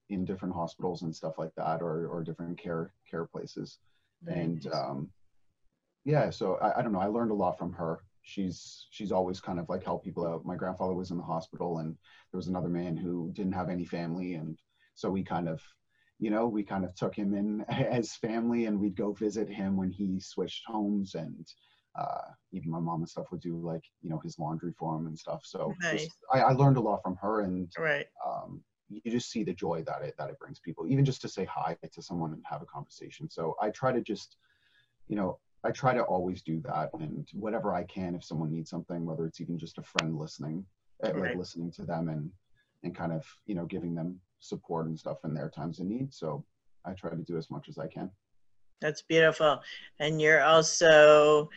in 0.10 0.26
different 0.26 0.54
hospitals 0.54 1.04
and 1.04 1.16
stuff 1.16 1.38
like 1.38 1.54
that 1.56 1.82
or 1.82 2.08
or 2.08 2.24
different 2.24 2.58
care 2.58 2.94
care 3.10 3.26
places. 3.26 3.80
And 4.28 4.68
um, 4.74 5.10
yeah 6.04 6.30
so 6.30 6.56
I, 6.56 6.80
I 6.80 6.82
don't 6.82 6.92
know 6.92 7.00
i 7.00 7.08
learned 7.08 7.32
a 7.32 7.36
lot 7.36 7.58
from 7.58 7.74
her. 7.74 8.00
She's 8.24 8.88
she's 8.92 9.12
always 9.12 9.40
kind 9.40 9.60
of 9.60 9.68
like 9.70 9.84
helped 9.84 10.06
people 10.06 10.28
out. 10.28 10.46
My 10.46 10.56
grandfather 10.56 10.94
was 10.94 11.12
in 11.12 11.18
the 11.18 11.24
hospital, 11.24 11.80
and 11.80 11.96
there 12.32 12.38
was 12.38 12.48
another 12.48 12.70
man 12.70 12.96
who 12.96 13.32
didn't 13.34 13.54
have 13.54 13.70
any 13.70 13.86
family, 13.86 14.36
and 14.36 14.60
so 14.94 15.10
we 15.10 15.24
kind 15.24 15.50
of, 15.50 15.60
you 16.20 16.30
know, 16.30 16.48
we 16.48 16.62
kind 16.64 16.86
of 16.86 16.94
took 16.94 17.16
him 17.16 17.34
in 17.34 17.62
as 17.70 18.16
family, 18.16 18.66
and 18.66 18.80
we'd 18.80 18.96
go 18.96 19.14
visit 19.14 19.50
him 19.50 19.76
when 19.76 19.90
he 19.90 20.20
switched 20.20 20.64
homes, 20.68 21.16
and 21.16 21.48
uh, 22.00 22.32
even 22.52 22.72
my 22.72 22.80
mom 22.80 23.02
and 23.02 23.10
stuff 23.10 23.32
would 23.32 23.42
do 23.42 23.58
like 23.58 23.84
you 24.02 24.10
know 24.10 24.20
his 24.20 24.40
laundry 24.40 24.74
for 24.78 24.96
him 24.96 25.08
and 25.08 25.18
stuff. 25.18 25.42
So 25.44 25.74
nice. 25.82 26.04
just, 26.04 26.18
I, 26.34 26.40
I, 26.40 26.52
learned 26.54 26.78
a 26.78 26.82
lot 26.82 27.02
from 27.04 27.18
her, 27.18 27.42
and 27.42 27.70
right. 27.78 28.06
Um, 28.26 28.64
you 28.90 29.12
just 29.12 29.32
see 29.32 29.44
the 29.44 29.54
joy 29.54 29.84
that 29.88 30.02
it 30.02 30.16
that 30.18 30.30
it 30.30 30.40
brings 30.40 30.60
people, 30.60 30.86
even 30.88 31.06
just 31.06 31.22
to 31.22 31.30
say 31.30 31.46
hi 31.46 31.78
to 31.92 32.02
someone 32.02 32.34
and 32.34 32.44
have 32.50 32.62
a 32.62 32.66
conversation. 32.66 33.30
So 33.30 33.56
I 33.62 33.70
try 33.70 33.92
to 33.92 34.02
just, 34.02 34.38
you 35.08 35.16
know, 35.16 35.40
I 35.64 35.72
try 35.72 35.94
to 35.94 36.04
always 36.04 36.42
do 36.42 36.62
that, 36.62 36.90
and 37.00 37.28
whatever 37.34 37.74
I 37.74 37.84
can, 37.84 38.16
if 38.16 38.24
someone 38.24 38.52
needs 38.52 38.70
something, 38.70 39.06
whether 39.06 39.26
it's 39.26 39.42
even 39.42 39.58
just 39.58 39.78
a 39.78 39.84
friend 39.84 40.18
listening, 40.18 40.66
eh, 41.04 41.12
right. 41.12 41.22
like 41.22 41.38
listening 41.38 41.72
to 41.74 41.84
them 41.84 42.10
and 42.10 42.30
and 42.84 42.96
kind 42.96 43.12
of 43.12 43.26
you 43.46 43.56
know 43.56 43.66
giving 43.66 43.96
them 43.96 44.20
support 44.40 44.88
and 44.88 44.98
stuff 44.98 45.18
in 45.24 45.34
their 45.34 45.50
times 45.50 45.80
of 45.80 45.86
need. 45.86 46.14
So 46.14 46.44
I 46.86 46.94
try 46.94 47.12
to 47.12 47.18
do 47.18 47.38
as 47.38 47.50
much 47.52 47.70
as 47.70 47.78
I 47.78 47.88
can. 47.88 48.10
That's 48.82 49.04
beautiful, 49.04 49.62
and 50.00 50.20
you're 50.20 50.44
also 50.44 51.50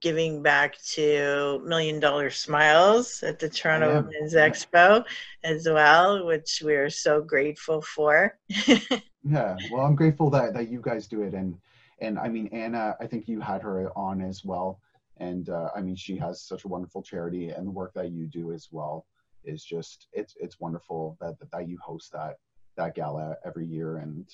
giving 0.00 0.42
back 0.42 0.80
to 0.82 1.60
Million 1.64 2.00
Dollar 2.00 2.30
Smiles 2.30 3.22
at 3.22 3.38
the 3.38 3.48
Toronto 3.48 4.02
Women's 4.02 4.34
Expo 4.34 5.04
as 5.44 5.68
well, 5.68 6.24
which 6.26 6.62
we're 6.64 6.90
so 6.90 7.20
grateful 7.20 7.82
for. 7.82 8.38
yeah, 8.66 9.56
well, 9.70 9.84
I'm 9.84 9.94
grateful 9.94 10.30
that 10.30 10.54
that 10.54 10.70
you 10.70 10.80
guys 10.80 11.06
do 11.06 11.22
it. 11.22 11.34
And 11.34 11.56
and 12.00 12.18
I 12.18 12.28
mean 12.28 12.48
Anna, 12.48 12.96
I 13.00 13.06
think 13.06 13.28
you 13.28 13.40
had 13.40 13.62
her 13.62 13.90
on 13.96 14.22
as 14.22 14.44
well, 14.44 14.80
and 15.18 15.48
uh, 15.48 15.70
I 15.76 15.80
mean 15.80 15.96
she 15.96 16.16
has 16.16 16.42
such 16.42 16.64
a 16.64 16.68
wonderful 16.68 17.02
charity, 17.02 17.50
and 17.50 17.66
the 17.66 17.72
work 17.72 17.92
that 17.94 18.10
you 18.10 18.26
do 18.26 18.52
as 18.52 18.68
well 18.70 19.06
is 19.44 19.64
just 19.64 20.08
it's 20.12 20.34
it's 20.40 20.60
wonderful 20.60 21.16
that 21.20 21.38
that, 21.38 21.50
that 21.52 21.68
you 21.68 21.78
host 21.82 22.12
that 22.12 22.36
that 22.76 22.94
gala 22.94 23.36
every 23.44 23.66
year 23.66 23.98
and 23.98 24.26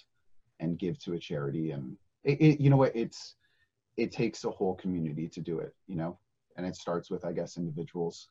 and 0.61 0.79
give 0.79 0.99
to 1.01 1.15
a 1.15 1.19
charity, 1.19 1.73
and 1.73 1.97
it, 2.25 2.41
it 2.41 2.61
you 2.61 2.71
know 2.71 2.77
what? 2.77 2.95
It's 2.95 3.35
it 3.97 4.13
takes 4.13 4.45
a 4.45 4.51
whole 4.51 4.75
community 4.75 5.29
to 5.29 5.41
do 5.41 5.59
it, 5.59 5.75
you 5.87 5.97
know, 5.97 6.19
and 6.57 6.67
it 6.67 6.77
starts 6.77 7.11
with 7.11 7.25
I 7.25 7.33
guess 7.33 7.57
individuals 7.57 8.29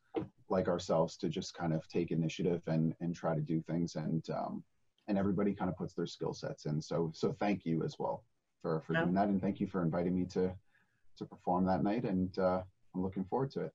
like 0.49 0.67
ourselves 0.67 1.17
to 1.17 1.29
just 1.29 1.53
kind 1.53 1.73
of 1.73 1.87
take 1.87 2.11
initiative 2.11 2.61
and 2.67 2.93
and 3.01 3.15
try 3.15 3.35
to 3.35 3.41
do 3.41 3.61
things 3.61 3.95
and 3.95 4.23
um, 4.29 4.63
and 5.07 5.17
everybody 5.17 5.53
kind 5.53 5.69
of 5.69 5.77
puts 5.77 5.93
their 5.93 6.07
skill 6.07 6.33
sets 6.33 6.65
in. 6.65 6.81
So 6.81 7.11
so 7.13 7.35
thank 7.39 7.65
you 7.65 7.83
as 7.83 7.97
well 7.99 8.23
for 8.61 8.81
for 8.81 8.93
doing 8.93 9.13
that, 9.13 9.27
and 9.27 9.41
thank 9.41 9.59
you 9.59 9.67
for 9.67 9.81
inviting 9.81 10.15
me 10.15 10.25
to 10.25 10.53
to 11.17 11.25
perform 11.25 11.65
that 11.65 11.83
night, 11.83 12.03
and 12.03 12.37
uh, 12.39 12.61
I'm 12.93 13.03
looking 13.03 13.25
forward 13.25 13.51
to 13.51 13.61
it. 13.61 13.73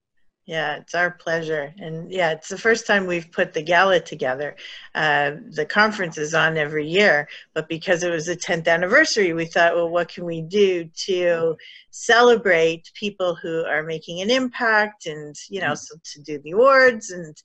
Yeah, 0.51 0.79
it's 0.79 0.97
our 0.97 1.13
pleasure. 1.13 1.73
And 1.79 2.11
yeah, 2.11 2.33
it's 2.33 2.49
the 2.49 2.59
first 2.59 2.85
time 2.85 3.07
we've 3.07 3.31
put 3.31 3.53
the 3.53 3.63
gala 3.63 4.01
together. 4.01 4.57
Uh, 4.97 5.37
the 5.49 5.65
conference 5.65 6.19
is 6.19 6.35
on 6.35 6.59
every 6.59 6.89
year, 6.89 7.29
but 7.55 7.69
because 7.69 8.03
it 8.03 8.11
was 8.11 8.27
the 8.27 8.35
10th 8.35 8.67
anniversary, 8.67 9.33
we 9.33 9.45
thought, 9.45 9.77
well, 9.77 9.89
what 9.89 10.09
can 10.09 10.25
we 10.25 10.43
do 10.43 10.91
to 11.07 11.57
celebrate 11.93 12.91
people 12.95 13.37
who 13.37 13.65
are 13.65 13.85
making 13.85 14.23
an 14.23 14.31
impact 14.33 15.07
and, 15.07 15.37
you 15.49 15.61
know, 15.61 15.77
so 15.77 15.95
to 16.03 16.23
do 16.23 16.41
the 16.41 16.51
awards 16.51 17.11
and 17.11 17.37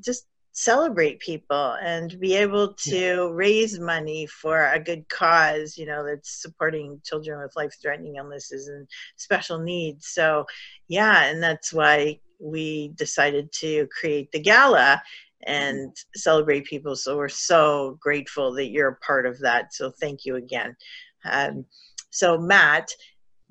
just 0.00 0.24
celebrate 0.52 1.18
people 1.18 1.76
and 1.82 2.20
be 2.20 2.34
able 2.36 2.74
to 2.74 3.32
raise 3.32 3.80
money 3.80 4.26
for 4.26 4.72
a 4.72 4.80
good 4.80 5.08
cause 5.08 5.78
you 5.78 5.86
know 5.86 6.04
that's 6.04 6.42
supporting 6.42 7.00
children 7.04 7.40
with 7.40 7.54
life 7.54 7.72
threatening 7.80 8.16
illnesses 8.16 8.66
and 8.66 8.88
special 9.14 9.60
needs 9.60 10.08
so 10.08 10.44
yeah 10.88 11.26
and 11.26 11.40
that's 11.40 11.72
why 11.72 12.18
we 12.38 12.92
decided 12.94 13.50
to 13.52 13.86
create 13.88 14.30
the 14.32 14.40
gala 14.40 15.02
and 15.46 15.94
celebrate 16.14 16.64
people. 16.64 16.96
So 16.96 17.16
we're 17.16 17.28
so 17.28 17.96
grateful 18.00 18.52
that 18.54 18.70
you're 18.70 18.88
a 18.88 18.96
part 18.96 19.26
of 19.26 19.38
that. 19.40 19.72
So 19.72 19.92
thank 20.00 20.24
you 20.24 20.36
again. 20.36 20.76
Um, 21.24 21.64
so 22.10 22.38
matt 22.38 22.88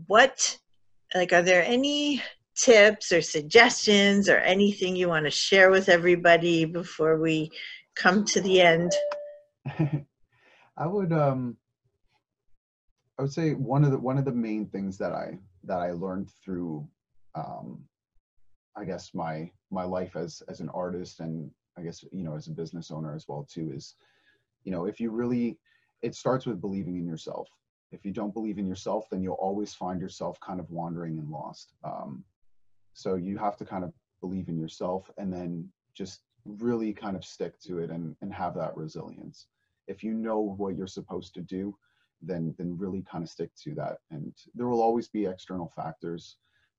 what 0.05 0.57
like 1.15 1.33
are 1.33 1.41
there 1.41 1.63
any 1.63 2.21
tips 2.55 3.11
or 3.11 3.21
suggestions 3.21 4.29
or 4.29 4.37
anything 4.37 4.95
you 4.95 5.09
want 5.09 5.25
to 5.25 5.31
share 5.31 5.69
with 5.71 5.89
everybody 5.89 6.65
before 6.65 7.19
we 7.19 7.51
come 7.95 8.25
to 8.25 8.41
the 8.41 8.61
end? 8.61 8.91
I 10.77 10.85
would 10.85 11.11
um 11.11 11.57
I 13.17 13.23
would 13.23 13.33
say 13.33 13.53
one 13.53 13.83
of 13.83 13.91
the 13.91 13.97
one 13.97 14.17
of 14.17 14.25
the 14.25 14.31
main 14.31 14.67
things 14.67 14.97
that 14.99 15.13
I 15.13 15.39
that 15.63 15.79
I 15.79 15.91
learned 15.91 16.29
through 16.43 16.87
um 17.35 17.83
I 18.77 18.85
guess 18.85 19.11
my 19.13 19.51
my 19.71 19.83
life 19.83 20.15
as 20.15 20.41
as 20.47 20.59
an 20.59 20.69
artist 20.69 21.19
and 21.19 21.51
I 21.77 21.81
guess 21.81 22.03
you 22.11 22.23
know 22.23 22.35
as 22.35 22.47
a 22.47 22.51
business 22.51 22.91
owner 22.91 23.15
as 23.15 23.27
well 23.27 23.47
too 23.49 23.71
is 23.73 23.95
you 24.63 24.71
know 24.71 24.85
if 24.85 24.99
you 24.99 25.11
really 25.11 25.57
it 26.01 26.15
starts 26.15 26.45
with 26.45 26.61
believing 26.61 26.97
in 26.97 27.05
yourself 27.05 27.49
if 27.91 28.05
you 28.05 28.11
don't 28.11 28.33
believe 28.33 28.59
in 28.59 28.67
yourself 28.67 29.07
then 29.09 29.23
you'll 29.23 29.35
always 29.35 29.73
find 29.73 29.99
yourself 29.99 30.39
kind 30.39 30.59
of 30.59 30.69
wandering 30.69 31.17
and 31.17 31.29
lost 31.29 31.73
um, 31.83 32.23
so 32.93 33.15
you 33.15 33.37
have 33.37 33.57
to 33.57 33.65
kind 33.65 33.83
of 33.83 33.93
believe 34.21 34.49
in 34.49 34.57
yourself 34.57 35.09
and 35.17 35.31
then 35.31 35.69
just 35.93 36.21
really 36.45 36.93
kind 36.93 37.15
of 37.15 37.25
stick 37.25 37.59
to 37.59 37.79
it 37.79 37.89
and, 37.89 38.15
and 38.21 38.33
have 38.33 38.55
that 38.55 38.75
resilience. 38.75 39.47
If 39.87 40.03
you 40.03 40.13
know 40.13 40.39
what 40.39 40.75
you're 40.75 40.87
supposed 40.87 41.33
to 41.35 41.41
do, 41.41 41.75
then 42.21 42.55
then 42.57 42.77
really 42.77 43.03
kind 43.09 43.23
of 43.23 43.29
stick 43.29 43.51
to 43.63 43.75
that. 43.75 43.97
And 44.09 44.33
there 44.55 44.67
will 44.67 44.81
always 44.81 45.07
be 45.07 45.25
external 45.25 45.71
factors, 45.75 46.37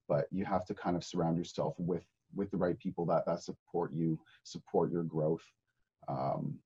but 0.09 0.27
you 0.31 0.45
have 0.45 0.65
to 0.67 0.75
kind 0.75 0.97
of 0.97 1.05
surround 1.05 1.37
yourself 1.37 1.75
with 1.79 2.05
with 2.35 2.51
the 2.51 2.57
right 2.57 2.79
people 2.79 3.07
that 3.07 3.25
that 3.27 3.43
support 3.43 3.93
you, 3.93 4.19
support 4.43 4.91
your 4.93 5.03
growth. 5.03 5.45
Um, 6.09 6.59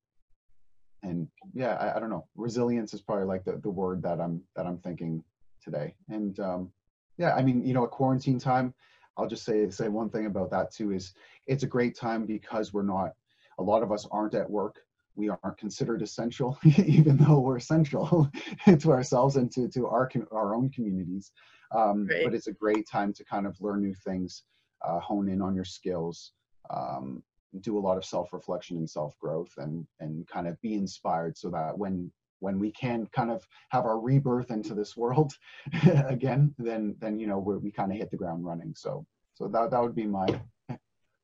and 1.02 1.28
yeah, 1.52 1.74
I, 1.74 1.96
I 1.96 2.00
don't 2.00 2.10
know. 2.10 2.26
Resilience 2.36 2.94
is 2.94 3.02
probably 3.02 3.24
like 3.24 3.44
the, 3.44 3.56
the 3.58 3.70
word 3.70 4.02
that 4.02 4.20
I'm 4.20 4.42
that 4.56 4.66
I'm 4.66 4.78
thinking 4.78 5.22
today. 5.62 5.94
And 6.08 6.38
um, 6.40 6.70
yeah, 7.18 7.34
I 7.34 7.42
mean, 7.42 7.64
you 7.64 7.74
know, 7.74 7.84
at 7.84 7.90
quarantine 7.90 8.38
time, 8.38 8.74
I'll 9.16 9.28
just 9.28 9.44
say 9.44 9.68
say 9.70 9.88
one 9.88 10.10
thing 10.10 10.26
about 10.26 10.50
that 10.50 10.72
too 10.72 10.92
is 10.92 11.14
it's 11.46 11.64
a 11.64 11.68
great 11.68 11.96
time 11.96 12.24
because 12.24 12.72
we're 12.72 12.82
not 12.82 13.12
a 13.58 13.62
lot 13.62 13.82
of 13.82 13.92
us 13.92 14.06
aren't 14.10 14.34
at 14.34 14.48
work. 14.48 14.76
We 15.14 15.28
aren't 15.28 15.58
considered 15.58 16.02
essential, 16.02 16.58
even 16.64 17.16
though 17.16 17.40
we're 17.40 17.58
essential 17.58 18.30
to 18.78 18.90
ourselves 18.90 19.36
and 19.36 19.50
to, 19.52 19.68
to 19.68 19.86
our 19.86 20.10
our 20.30 20.54
own 20.54 20.70
communities. 20.70 21.32
Um, 21.74 22.06
But 22.24 22.34
it's 22.34 22.46
a 22.48 22.52
great 22.52 22.86
time 22.88 23.12
to 23.14 23.24
kind 23.24 23.46
of 23.46 23.60
learn 23.60 23.82
new 23.82 23.94
things, 23.94 24.44
uh, 24.84 25.00
hone 25.00 25.28
in 25.28 25.40
on 25.40 25.54
your 25.54 25.64
skills, 25.64 26.32
um, 26.70 27.22
do 27.60 27.78
a 27.78 27.80
lot 27.80 27.96
of 27.98 28.04
self 28.04 28.32
reflection 28.32 28.76
and 28.76 28.88
self 28.88 29.18
growth, 29.18 29.52
and 29.58 29.86
and 30.00 30.26
kind 30.28 30.46
of 30.48 30.60
be 30.60 30.74
inspired 30.74 31.36
so 31.36 31.50
that 31.50 31.76
when 31.76 32.10
when 32.40 32.58
we 32.58 32.72
can 32.72 33.06
kind 33.12 33.30
of 33.30 33.46
have 33.68 33.84
our 33.86 34.00
rebirth 34.00 34.50
into 34.50 34.74
this 34.74 34.96
world 34.96 35.32
again, 36.06 36.54
then 36.58 36.96
then 36.98 37.18
you 37.18 37.26
know 37.26 37.38
we 37.38 37.70
kind 37.70 37.92
of 37.92 37.98
hit 37.98 38.10
the 38.10 38.16
ground 38.16 38.44
running. 38.44 38.74
So 38.76 39.06
so 39.34 39.48
that 39.48 39.70
that 39.70 39.82
would 39.82 39.94
be 39.94 40.06
my 40.06 40.26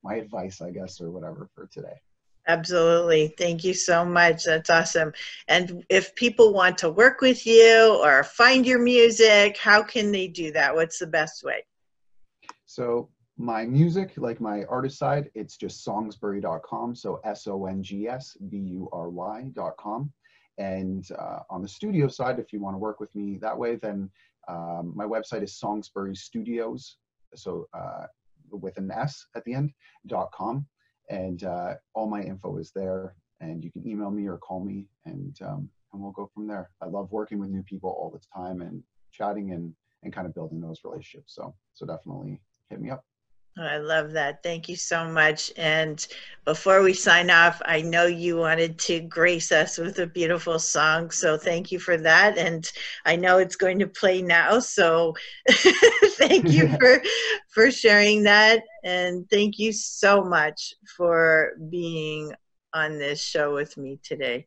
my 0.02 0.14
advice, 0.14 0.60
I 0.60 0.70
guess, 0.70 1.00
or 1.00 1.10
whatever 1.10 1.48
for 1.54 1.66
today. 1.66 2.00
Absolutely. 2.48 3.34
Thank 3.36 3.62
you 3.62 3.74
so 3.74 4.04
much. 4.04 4.44
That's 4.44 4.70
awesome. 4.70 5.12
And 5.48 5.84
if 5.90 6.14
people 6.14 6.54
want 6.54 6.78
to 6.78 6.90
work 6.90 7.20
with 7.20 7.46
you 7.46 8.00
or 8.02 8.24
find 8.24 8.66
your 8.66 8.78
music, 8.80 9.58
how 9.58 9.82
can 9.82 10.10
they 10.10 10.28
do 10.28 10.50
that? 10.52 10.74
What's 10.74 10.98
the 10.98 11.06
best 11.06 11.44
way? 11.44 11.64
So 12.64 13.10
my 13.36 13.66
music, 13.66 14.14
like 14.16 14.40
my 14.40 14.64
artist 14.64 14.98
side, 14.98 15.30
it's 15.34 15.56
just 15.58 15.86
songsbury.com. 15.86 16.94
So 16.94 17.20
S 17.24 17.46
O 17.46 17.66
N 17.66 17.82
G 17.82 18.08
S 18.08 18.36
B 18.48 18.56
U 18.56 18.88
R 18.92 19.10
Y.com. 19.10 20.10
And 20.56 21.06
uh, 21.16 21.40
on 21.50 21.62
the 21.62 21.68
studio 21.68 22.08
side, 22.08 22.38
if 22.38 22.52
you 22.52 22.60
want 22.60 22.74
to 22.74 22.78
work 22.78 22.98
with 22.98 23.14
me 23.14 23.38
that 23.42 23.56
way, 23.56 23.76
then 23.76 24.10
um, 24.48 24.92
my 24.96 25.04
website 25.04 25.42
is 25.42 25.60
Songsbury 25.62 26.16
Studios, 26.16 26.96
so 27.34 27.68
uh, 27.74 28.06
with 28.50 28.78
an 28.78 28.90
S 28.90 29.26
at 29.36 29.44
the 29.44 29.54
end, 29.54 29.70
dot 30.06 30.32
com. 30.32 30.66
And 31.10 31.42
uh, 31.44 31.74
all 31.94 32.08
my 32.08 32.22
info 32.22 32.58
is 32.58 32.70
there. 32.72 33.14
And 33.40 33.62
you 33.64 33.70
can 33.70 33.86
email 33.86 34.10
me 34.10 34.26
or 34.26 34.36
call 34.36 34.64
me, 34.64 34.86
and 35.04 35.36
um, 35.42 35.70
and 35.92 36.02
we'll 36.02 36.10
go 36.10 36.28
from 36.34 36.48
there. 36.48 36.70
I 36.82 36.86
love 36.86 37.12
working 37.12 37.38
with 37.38 37.50
new 37.50 37.62
people 37.62 37.90
all 37.90 38.10
the 38.10 38.20
time 38.34 38.62
and 38.62 38.82
chatting 39.12 39.52
and 39.52 39.72
and 40.02 40.12
kind 40.12 40.26
of 40.26 40.34
building 40.34 40.60
those 40.60 40.80
relationships. 40.84 41.36
So 41.36 41.54
so 41.74 41.86
definitely 41.86 42.40
hit 42.68 42.80
me 42.80 42.90
up. 42.90 43.04
Oh, 43.56 43.62
I 43.62 43.78
love 43.78 44.12
that. 44.12 44.42
Thank 44.42 44.68
you 44.68 44.76
so 44.76 45.08
much. 45.08 45.52
And 45.56 46.06
before 46.44 46.82
we 46.82 46.94
sign 46.94 47.30
off, 47.30 47.60
I 47.64 47.82
know 47.82 48.06
you 48.06 48.36
wanted 48.36 48.78
to 48.80 49.00
grace 49.00 49.50
us 49.50 49.78
with 49.78 49.98
a 49.98 50.06
beautiful 50.06 50.58
song. 50.58 51.10
So 51.10 51.36
thank 51.36 51.72
you 51.72 51.78
for 51.78 51.96
that. 51.96 52.38
And 52.38 52.70
I 53.04 53.16
know 53.16 53.38
it's 53.38 53.56
going 53.56 53.80
to 53.80 53.88
play 53.88 54.22
now. 54.22 54.60
So 54.60 55.14
thank 55.50 56.50
you 56.50 56.68
for 56.78 57.02
for 57.48 57.70
sharing 57.70 58.22
that. 58.24 58.62
And 58.84 59.28
thank 59.28 59.58
you 59.58 59.72
so 59.72 60.22
much 60.22 60.74
for 60.96 61.54
being 61.68 62.32
on 62.72 62.98
this 62.98 63.22
show 63.22 63.54
with 63.54 63.76
me 63.76 63.98
today. 64.02 64.46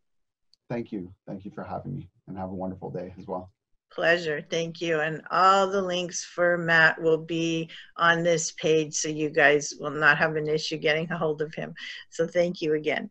Thank 0.70 0.92
you. 0.94 1.14
Thank 1.28 1.44
you 1.44 1.52
for 1.52 1.64
having 1.64 1.98
me 1.98 2.10
and 2.28 2.38
have 2.38 2.50
a 2.50 2.56
wonderful 2.56 2.90
day 2.90 3.14
as 3.20 3.28
well. 3.28 3.52
Pleasure. 3.92 4.46
Thank 4.50 4.80
you. 4.80 5.02
And 5.02 5.22
all 5.30 5.70
the 5.70 5.82
links 5.82 6.24
for 6.24 6.58
Matt 6.58 7.02
will 7.02 7.18
be 7.18 7.70
on 7.98 8.24
this 8.24 8.52
page 8.52 8.94
so 8.94 9.10
you 9.10 9.30
guys 9.30 9.74
will 9.80 9.92
not 9.92 10.18
have 10.18 10.36
an 10.36 10.48
issue 10.48 10.78
getting 10.78 11.12
a 11.12 11.18
hold 11.18 11.42
of 11.42 11.54
him. 11.54 11.74
So 12.10 12.26
thank 12.26 12.62
you 12.62 12.74
again. 12.74 13.10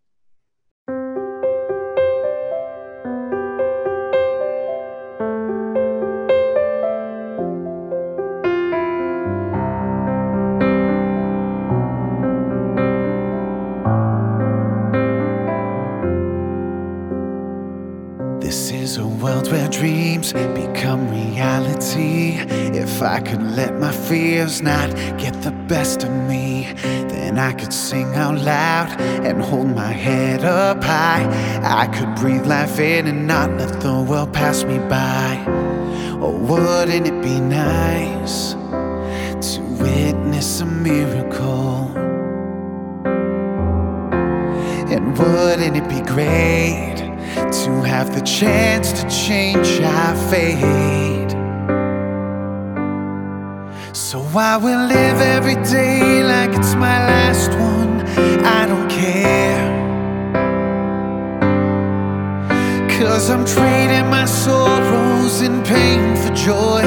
dreams 19.50 19.69
If 23.00 23.06
I 23.06 23.20
could 23.20 23.42
let 23.56 23.78
my 23.78 23.92
fears 23.92 24.60
not 24.60 24.90
get 25.16 25.32
the 25.40 25.52
best 25.52 26.02
of 26.02 26.10
me, 26.28 26.70
then 27.08 27.38
I 27.38 27.52
could 27.52 27.72
sing 27.72 28.14
out 28.14 28.34
loud 28.34 29.00
and 29.00 29.40
hold 29.40 29.68
my 29.74 29.90
head 29.90 30.44
up 30.44 30.84
high. 30.84 31.24
I 31.62 31.86
could 31.86 32.14
breathe 32.16 32.44
life 32.44 32.78
in 32.78 33.06
and 33.06 33.26
not 33.26 33.52
let 33.52 33.80
the 33.80 34.02
world 34.02 34.34
pass 34.34 34.64
me 34.64 34.76
by. 34.80 35.42
Or 36.20 36.36
wouldn't 36.36 37.06
it 37.06 37.22
be 37.22 37.40
nice 37.40 38.52
to 38.52 39.62
witness 39.80 40.60
a 40.60 40.66
miracle? 40.66 41.90
And 44.92 45.16
wouldn't 45.16 45.74
it 45.74 45.88
be 45.88 46.02
great? 46.02 46.98
to 47.64 47.82
have 47.82 48.14
the 48.14 48.20
chance 48.20 48.92
to 48.92 49.08
change 49.08 49.80
our 49.80 50.16
fate. 50.30 51.10
I 54.36 54.58
will 54.58 54.86
live 54.86 55.20
every 55.20 55.56
day 55.56 56.22
like 56.22 56.50
it's 56.56 56.74
my 56.74 57.04
last 57.04 57.50
one. 57.50 58.00
I 58.46 58.64
don't 58.64 58.88
care. 58.88 59.58
Cause 62.96 63.28
I'm 63.28 63.44
trading 63.44 64.08
my 64.08 64.26
sorrows 64.26 65.40
and 65.40 65.66
pain 65.66 66.14
for 66.14 66.32
joy 66.32 66.82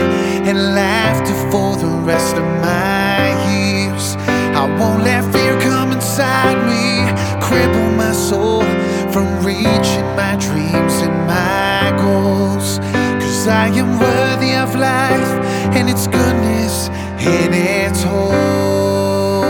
and 0.47 0.58
laughter 0.73 1.34
for 1.51 1.75
the 1.75 1.91
rest 2.06 2.38
of 2.38 2.45
my 2.62 3.36
years. 3.51 4.15
I 4.56 4.65
won't 4.79 5.03
let 5.03 5.29
fear 5.34 5.60
come 5.60 5.91
inside 5.91 6.56
me, 6.65 7.12
cripple 7.41 7.97
my 7.97 8.13
soul 8.13 8.63
from 9.12 9.43
reaching 9.43 10.08
my 10.15 10.38
dreams 10.39 10.93
and 11.01 11.27
my 11.27 11.91
goals. 11.97 12.79
Cause 13.19 13.47
I 13.49 13.67
am 13.67 13.99
worthy 13.99 14.56
of 14.56 14.75
life 14.75 15.32
and 15.75 15.89
its 15.89 16.08
goodness 16.08 16.89
in 17.26 17.54
its 17.54 18.04
whole. 18.04 19.44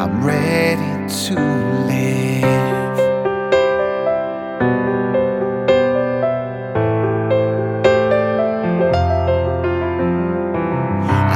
I'm 0.00 0.22
ready 0.24 1.08
to 1.26 1.34
live. 1.86 2.44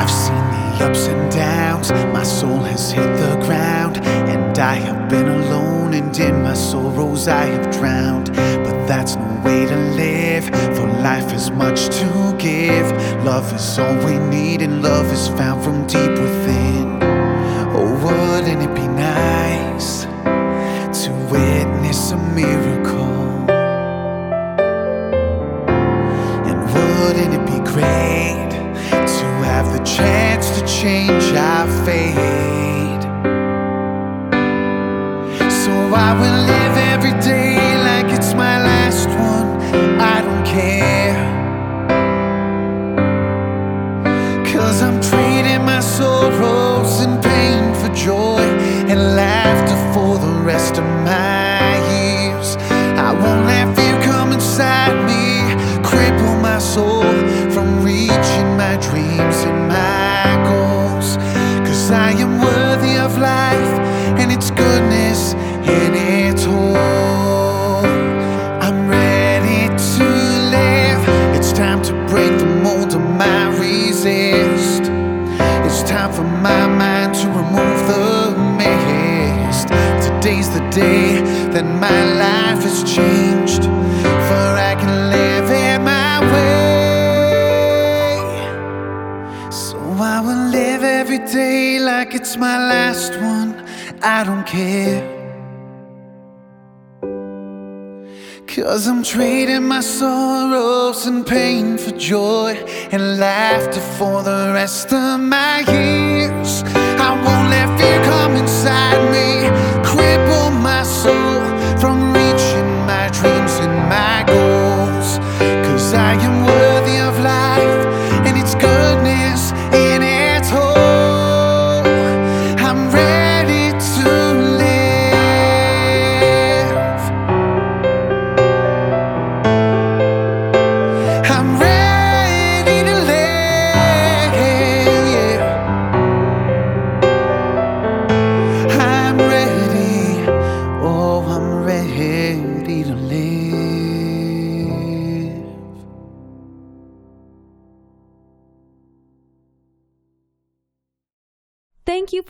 I've 0.00 0.10
seen 0.10 0.34
the 0.36 0.84
ups 0.84 1.06
and 1.06 1.32
downs, 1.32 1.90
my 2.12 2.22
soul 2.22 2.58
has 2.58 2.92
hit 2.92 3.16
the 3.16 3.36
ground, 3.46 3.98
and 4.04 4.58
I 4.58 4.74
have 4.74 5.08
been 5.08 5.28
alone, 5.28 5.94
and 5.94 6.18
in 6.18 6.42
my 6.42 6.54
sorrows 6.54 7.26
I 7.28 7.46
have 7.46 7.70
drowned. 7.72 8.34
But 8.34 8.86
that's 8.86 9.16
no 9.16 9.33
way 9.44 9.66
to 9.66 9.76
live, 9.76 10.44
for 10.76 10.86
life 11.02 11.32
is 11.32 11.50
much 11.50 11.88
to 11.98 12.34
give. 12.38 12.90
Love 13.24 13.52
is 13.54 13.78
all 13.78 13.96
we 14.06 14.18
need, 14.18 14.62
and 14.62 14.82
love 14.82 15.12
is 15.12 15.28
found 15.28 15.62
from 15.62 15.86
deep 15.86 16.10
within. 16.10 16.98
Oh, 17.76 17.90
wouldn't 18.04 18.62
it 18.62 18.74
be 18.74 18.86
nice 18.88 20.04
to 21.04 21.10
witness 21.30 22.12
a 22.12 22.16
miracle? 22.16 23.02
And 26.48 26.58
wouldn't 26.72 27.34
it 27.38 27.44
be 27.46 27.58
great 27.72 28.50
to 28.90 29.26
have 29.50 29.72
the 29.76 29.82
chance 29.84 30.50
to 30.58 30.66
change 30.66 31.24
our 31.34 31.66
fate? 31.84 33.04
So 35.62 35.72
I 35.72 36.10
will 36.20 36.40
live 36.52 36.76
every 36.92 37.13
Oh, 89.96 90.02
I 90.02 90.20
will 90.20 90.48
live 90.50 90.82
every 90.82 91.18
day 91.18 91.78
like 91.78 92.16
it's 92.16 92.36
my 92.36 92.58
last 92.58 93.12
one. 93.12 93.54
I 94.02 94.24
don't 94.24 94.44
care. 94.44 95.00
Cause 98.48 98.88
I'm 98.88 99.04
trading 99.04 99.68
my 99.68 99.78
sorrows 99.78 101.06
and 101.06 101.24
pain 101.24 101.78
for 101.78 101.92
joy 101.92 102.54
and 102.90 103.20
laughter 103.20 103.80
for 103.96 104.24
the 104.24 104.50
rest 104.52 104.92
of 104.92 105.20
my 105.20 105.60
years. 105.60 106.64
I 106.98 107.10
won't 107.24 107.50
let 107.54 107.68
fear 107.78 108.02
come 108.02 108.34
inside 108.34 109.00
me, 109.14 109.48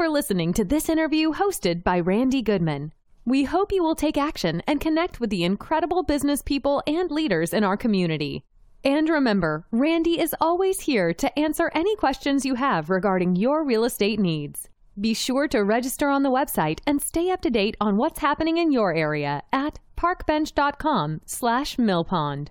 for 0.04 0.10
listening 0.10 0.52
to 0.52 0.66
this 0.66 0.90
interview 0.90 1.32
hosted 1.32 1.82
by 1.82 1.98
Randy 1.98 2.42
Goodman. 2.42 2.92
We 3.24 3.44
hope 3.44 3.72
you 3.72 3.82
will 3.82 3.94
take 3.94 4.18
action 4.18 4.62
and 4.66 4.78
connect 4.78 5.18
with 5.18 5.30
the 5.30 5.44
incredible 5.44 6.02
business 6.02 6.42
people 6.42 6.82
and 6.86 7.10
leaders 7.10 7.54
in 7.54 7.64
our 7.64 7.78
community. 7.78 8.44
And 8.84 9.08
remember, 9.08 9.66
Randy 9.70 10.20
is 10.20 10.36
always 10.42 10.80
here 10.80 11.14
to 11.14 11.38
answer 11.38 11.70
any 11.74 11.96
questions 11.96 12.44
you 12.44 12.56
have 12.56 12.90
regarding 12.90 13.36
your 13.36 13.64
real 13.64 13.82
estate 13.82 14.20
needs. 14.20 14.68
Be 15.00 15.14
sure 15.14 15.48
to 15.48 15.64
register 15.64 16.10
on 16.10 16.22
the 16.22 16.30
website 16.30 16.80
and 16.86 17.00
stay 17.00 17.30
up 17.30 17.40
to 17.40 17.48
date 17.48 17.74
on 17.80 17.96
what's 17.96 18.18
happening 18.18 18.58
in 18.58 18.72
your 18.72 18.92
area 18.92 19.42
at 19.54 19.78
parkbench.com 19.96 21.22
slash 21.24 21.76
millpond. 21.76 22.48